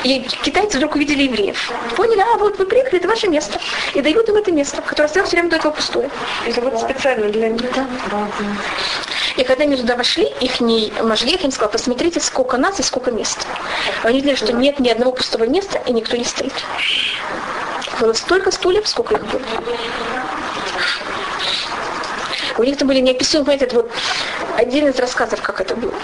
[0.02, 1.72] И китайцы вдруг увидели евреев.
[1.96, 3.60] Поняли, а вот вы приехали, это ваше место.
[3.94, 6.10] И дают им это место, которое стояло все время этого пустое.
[6.46, 7.62] Это вот специально для них.
[7.74, 8.28] Да.
[9.36, 13.46] И когда они туда вошли, их Мажлех им сказал, посмотрите, сколько нас и сколько мест.
[14.02, 16.52] Они видели, что нет ни одного пустого места, и никто не стоит.
[18.00, 19.42] Было столько стульев, сколько их было.
[22.58, 23.90] У них там были неописуемые, это вот
[24.58, 25.94] один из рассказов, как это было.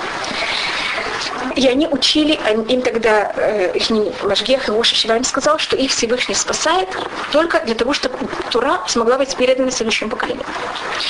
[1.59, 2.39] И они учили,
[2.69, 3.91] им тогда э, их
[4.23, 6.89] Машгех и Гоша Шиваем сказал, что их Всевышний спасает
[7.33, 8.17] только для того, чтобы
[8.53, 10.45] Тура смогла быть передана следующему поколению.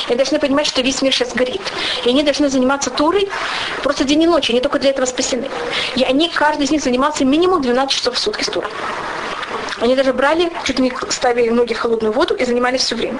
[0.08, 1.60] И должны понимать, что весь мир сейчас горит.
[2.06, 3.28] И они должны заниматься Турой
[3.82, 5.50] просто день и ночь, они только для этого спасены.
[5.96, 8.70] И они, каждый из них занимался минимум 12 часов в сутки с Турой.
[9.82, 13.18] Они даже брали, чуть не ставили ноги в холодную воду и занимались все время.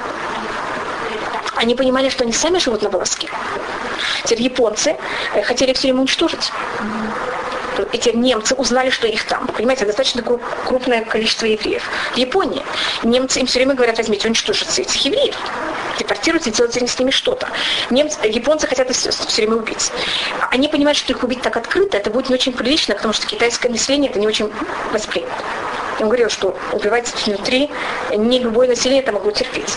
[1.57, 3.29] Они понимали, что они сами живут на волоске.
[4.25, 4.97] Теперь японцы
[5.35, 6.53] э, хотели все время уничтожить.
[7.93, 9.47] Эти немцы узнали, что их там.
[9.49, 11.83] Понимаете, достаточно крупное количество евреев.
[12.15, 12.63] В Японии
[13.03, 15.37] немцы им все время говорят, возьмите, уничтожите этих евреев.
[15.99, 17.49] Депортируйте, делайте с ними что-то.
[17.91, 19.91] Немцы, японцы хотят их все, все время убить.
[20.51, 23.71] Они понимают, что их убить так открыто, это будет не очень прилично, потому что китайское
[23.71, 24.53] население это не очень
[24.93, 25.29] воспримет.
[25.99, 27.71] Я вам говорила, что убивать внутри
[28.17, 29.77] не любое население это могло терпеть.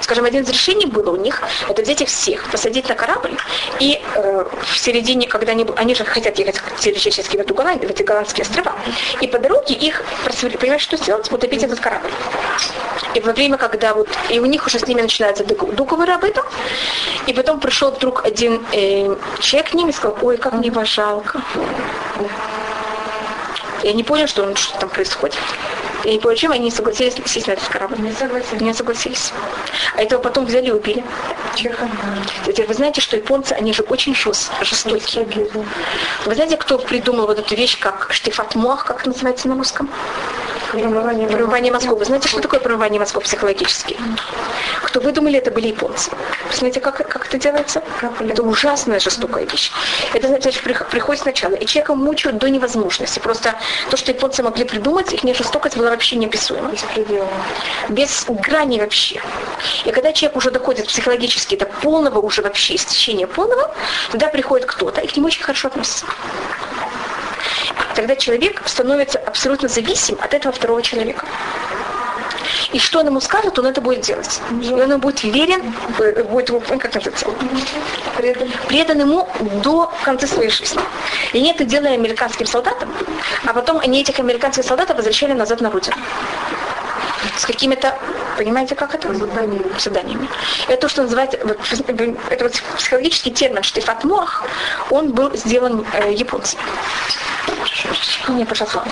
[0.00, 3.36] Скажем, один из решений было у них, это взять их всех, посадить на корабль,
[3.80, 7.84] и э, в середине, когда они, они же хотят ехать в часть в, эту Голланд,
[7.84, 8.76] в эти голландские острова,
[9.20, 10.04] и по дороге их,
[10.60, 11.30] понимаешь, что сделать?
[11.32, 12.10] Утопить этот корабль.
[13.14, 16.44] И во время, когда вот, и у них уже с ними начинается договоры об этом,
[17.26, 20.88] и потом пришел вдруг один э, человек к ним и сказал, ой, как мне вас
[20.88, 21.42] жалко.
[23.88, 25.38] Я не понял, что, там происходит.
[26.12, 27.98] Не понял, чем они не согласились сесть на этот корабль.
[28.00, 28.60] Не согласились.
[28.60, 29.32] Не согласились.
[29.94, 31.04] А этого потом взяли и убили.
[31.54, 31.88] Чеха.
[32.46, 35.26] Теперь вы знаете, что японцы, они же очень жестокие.
[36.24, 39.90] Вы знаете, кто придумал вот эту вещь, как штифат мох, как это называется на русском?
[40.72, 41.98] Промывание, промывание мозгов.
[41.98, 43.96] Вы знаете, что такое промывание мозгов психологически?
[44.82, 46.10] Кто выдумали, это были японцы.
[46.52, 47.82] Знаете, как, как это делается?
[48.20, 49.72] Это ужасная жестокая вещь.
[50.12, 53.18] Это, значит, приходит сначала, и человека мучают до невозможности.
[53.18, 53.54] Просто
[53.90, 56.72] то, что японцы могли придумать, их жестокость была вообще неописуема.
[57.88, 59.20] Без грани вообще.
[59.84, 63.74] И когда человек уже доходит психологически до полного уже вообще истечения полного,
[64.12, 66.06] тогда приходит кто-то, и к нему очень хорошо относится
[67.98, 71.26] тогда человек становится абсолютно зависим от этого второго человека.
[72.72, 74.40] И что он ему скажет, он это будет делать.
[74.62, 77.26] И он будет верен, э, будет ему, как называется,
[78.16, 78.48] предан.
[78.68, 79.28] предан ему
[79.62, 80.80] до конца своей жизни.
[81.32, 82.92] И они это делали американским солдатам,
[83.44, 85.96] а потом они этих американских солдатов возвращали назад на родину
[87.38, 87.96] с какими-то,
[88.36, 89.14] понимаете, как это?
[89.14, 89.64] Заданиями.
[89.78, 90.28] Заданиями.
[90.66, 91.58] Это то, что называется, вот,
[92.30, 94.44] это вот психологический термин штифат мох,
[94.90, 96.62] он был сделан э, японцами.
[98.28, 98.84] Не, пожалуйста.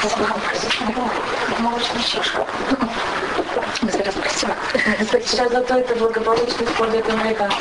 [5.25, 7.57] Сейчас зато это благополучно используют американцы.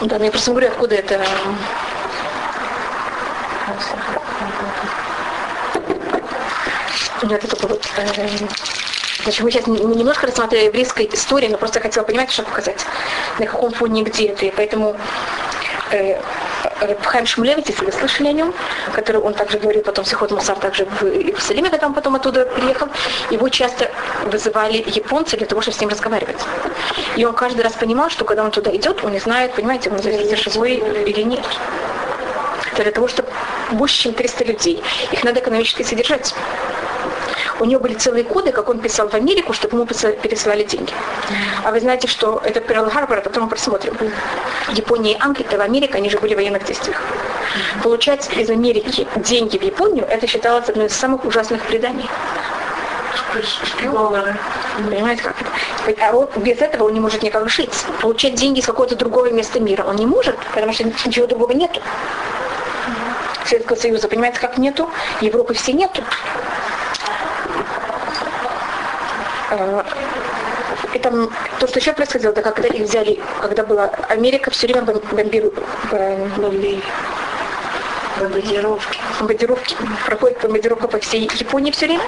[0.00, 1.24] Да, но я просто говорю, откуда это...
[7.22, 7.86] Нет, это только вот...
[9.22, 12.86] Значит, мы сейчас немножко рассматриваем еврейской истории, но просто хотела понимать, что показать,
[13.40, 14.46] на каком фоне где это.
[14.46, 14.96] И поэтому
[15.90, 16.20] э,
[16.78, 18.54] Хайм Шмулевич, если вы слышали о нем,
[18.92, 22.88] который он также говорил потом Сихот Мусар также в Иерусалиме, когда он потом оттуда приехал,
[23.30, 23.90] его часто
[24.24, 26.36] вызывали японцы для того, чтобы с ним разговаривать.
[27.16, 29.96] И он каждый раз понимал, что когда он туда идет, он не знает, понимаете, он
[29.96, 30.74] не живой
[31.06, 31.44] или нет.
[32.76, 33.30] Для того, чтобы
[33.72, 34.82] больше, чем 300 людей.
[35.12, 36.34] Их надо экономически содержать
[37.60, 40.92] у него были целые коды, как он писал в Америку, чтобы ему пересылали деньги.
[41.64, 43.96] А вы знаете, что это Перл Харбор, потом мы просмотрим.
[44.72, 47.00] Япония и Англия, в Америке, они же были в военных действиях.
[47.82, 52.08] Получать из Америки деньги в Японию, это считалось одной из самых ужасных преданий.
[54.90, 56.06] Понимаете, как это?
[56.06, 57.84] А он, без этого он не может никак жить.
[58.00, 61.80] Получать деньги из какого-то другого места мира он не может, потому что ничего другого нету.
[63.46, 64.90] Советского Союза, понимаете, как нету,
[65.20, 66.02] Европы все нету.
[70.94, 74.82] И там то, что еще происходило, это когда их взяли, когда была Америка все время
[74.82, 75.52] бомбили
[78.18, 78.98] бомбардировки.
[79.18, 79.76] Бомбардировки.
[80.06, 82.04] Проходит бомбардировка по всей Японии все время.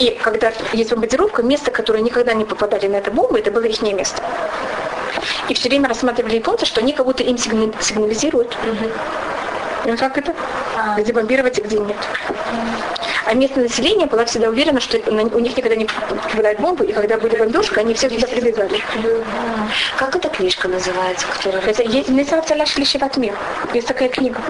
[0.00, 3.80] И когда есть бомбардировка, место, которое никогда не попадали на эту бомбу, это было их
[3.82, 4.22] место.
[5.48, 8.56] И все время рассматривали японцы, что они кого-то им сигнализируют.
[8.66, 9.96] Угу.
[9.96, 10.34] как это?
[10.76, 11.00] А.
[11.00, 11.96] Где бомбировать, а где нет.
[13.24, 17.18] А местное население было всегда уверено, что у них никогда не попадает бомбы, и когда
[17.18, 18.82] были бомбежка, они все туда прибегали.
[19.96, 21.26] Как эта книжка называется?
[21.26, 21.62] Которая...
[21.62, 23.34] Это есть, называется «Ляш Лишеват мир».
[23.72, 24.40] Есть такая книга.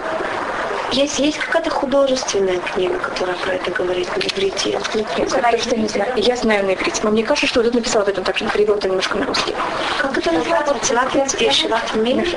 [0.93, 4.79] Есть, есть какая-то художественная книга, которая про это говорит на иврите?
[4.95, 6.13] Я не знаю.
[6.17, 7.01] Я знаю на иврите.
[7.03, 9.55] Но мне кажется, что тут написала в этом также перевел это немножко на русский.
[9.99, 10.75] Как это называется?
[10.83, 11.91] Цилат и Шилат?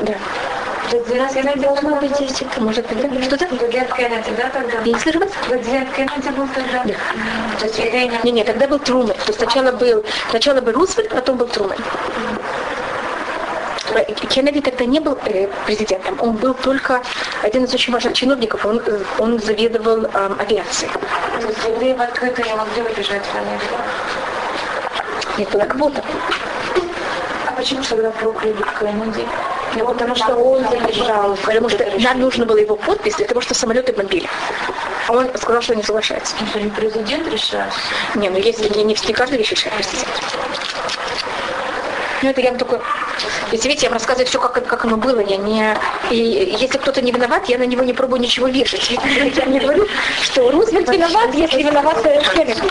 [0.03, 0.15] Да.
[0.91, 3.23] Должно быть здесь, может быть, да?
[3.23, 3.47] Что-то?
[6.73, 6.85] Вас?
[6.85, 8.19] Да.
[8.23, 9.15] Не, не, тогда был Трумэн.
[9.25, 11.77] То сначала был, сначала был Рузвельт, потом был Трумэн.
[14.29, 17.01] Кеннеди тогда не был э, президентом, он был только
[17.43, 20.91] один из очень важных чиновников, он, э, он заведовал э, авиацией.
[21.39, 23.75] То есть евреи в открыто не могли убежать в Америку?
[25.37, 26.03] Нет, была квота.
[27.47, 29.25] А почему тогда прокляли Кеннеди?
[29.75, 33.53] Ну, потому что он заезжал, потому что нам нужно было его подпись для того, что
[33.53, 34.27] самолеты бомбили.
[35.07, 36.35] А он сказал, что не соглашается.
[36.49, 37.73] Что не президент решает?
[38.15, 40.07] Не, ну если не, не, не каждый решает президент.
[42.21, 42.81] Ну это я вам только...
[43.51, 45.19] Если видите, я вам рассказываю все, как, как оно было.
[45.19, 45.77] Я не...
[46.09, 48.89] И если кто-то не виноват, я на него не пробую ничего вешать.
[48.89, 49.85] Я не говорю,
[50.21, 52.01] что Рузвельт виноват, если виноват
[52.33, 52.61] Кеннеди.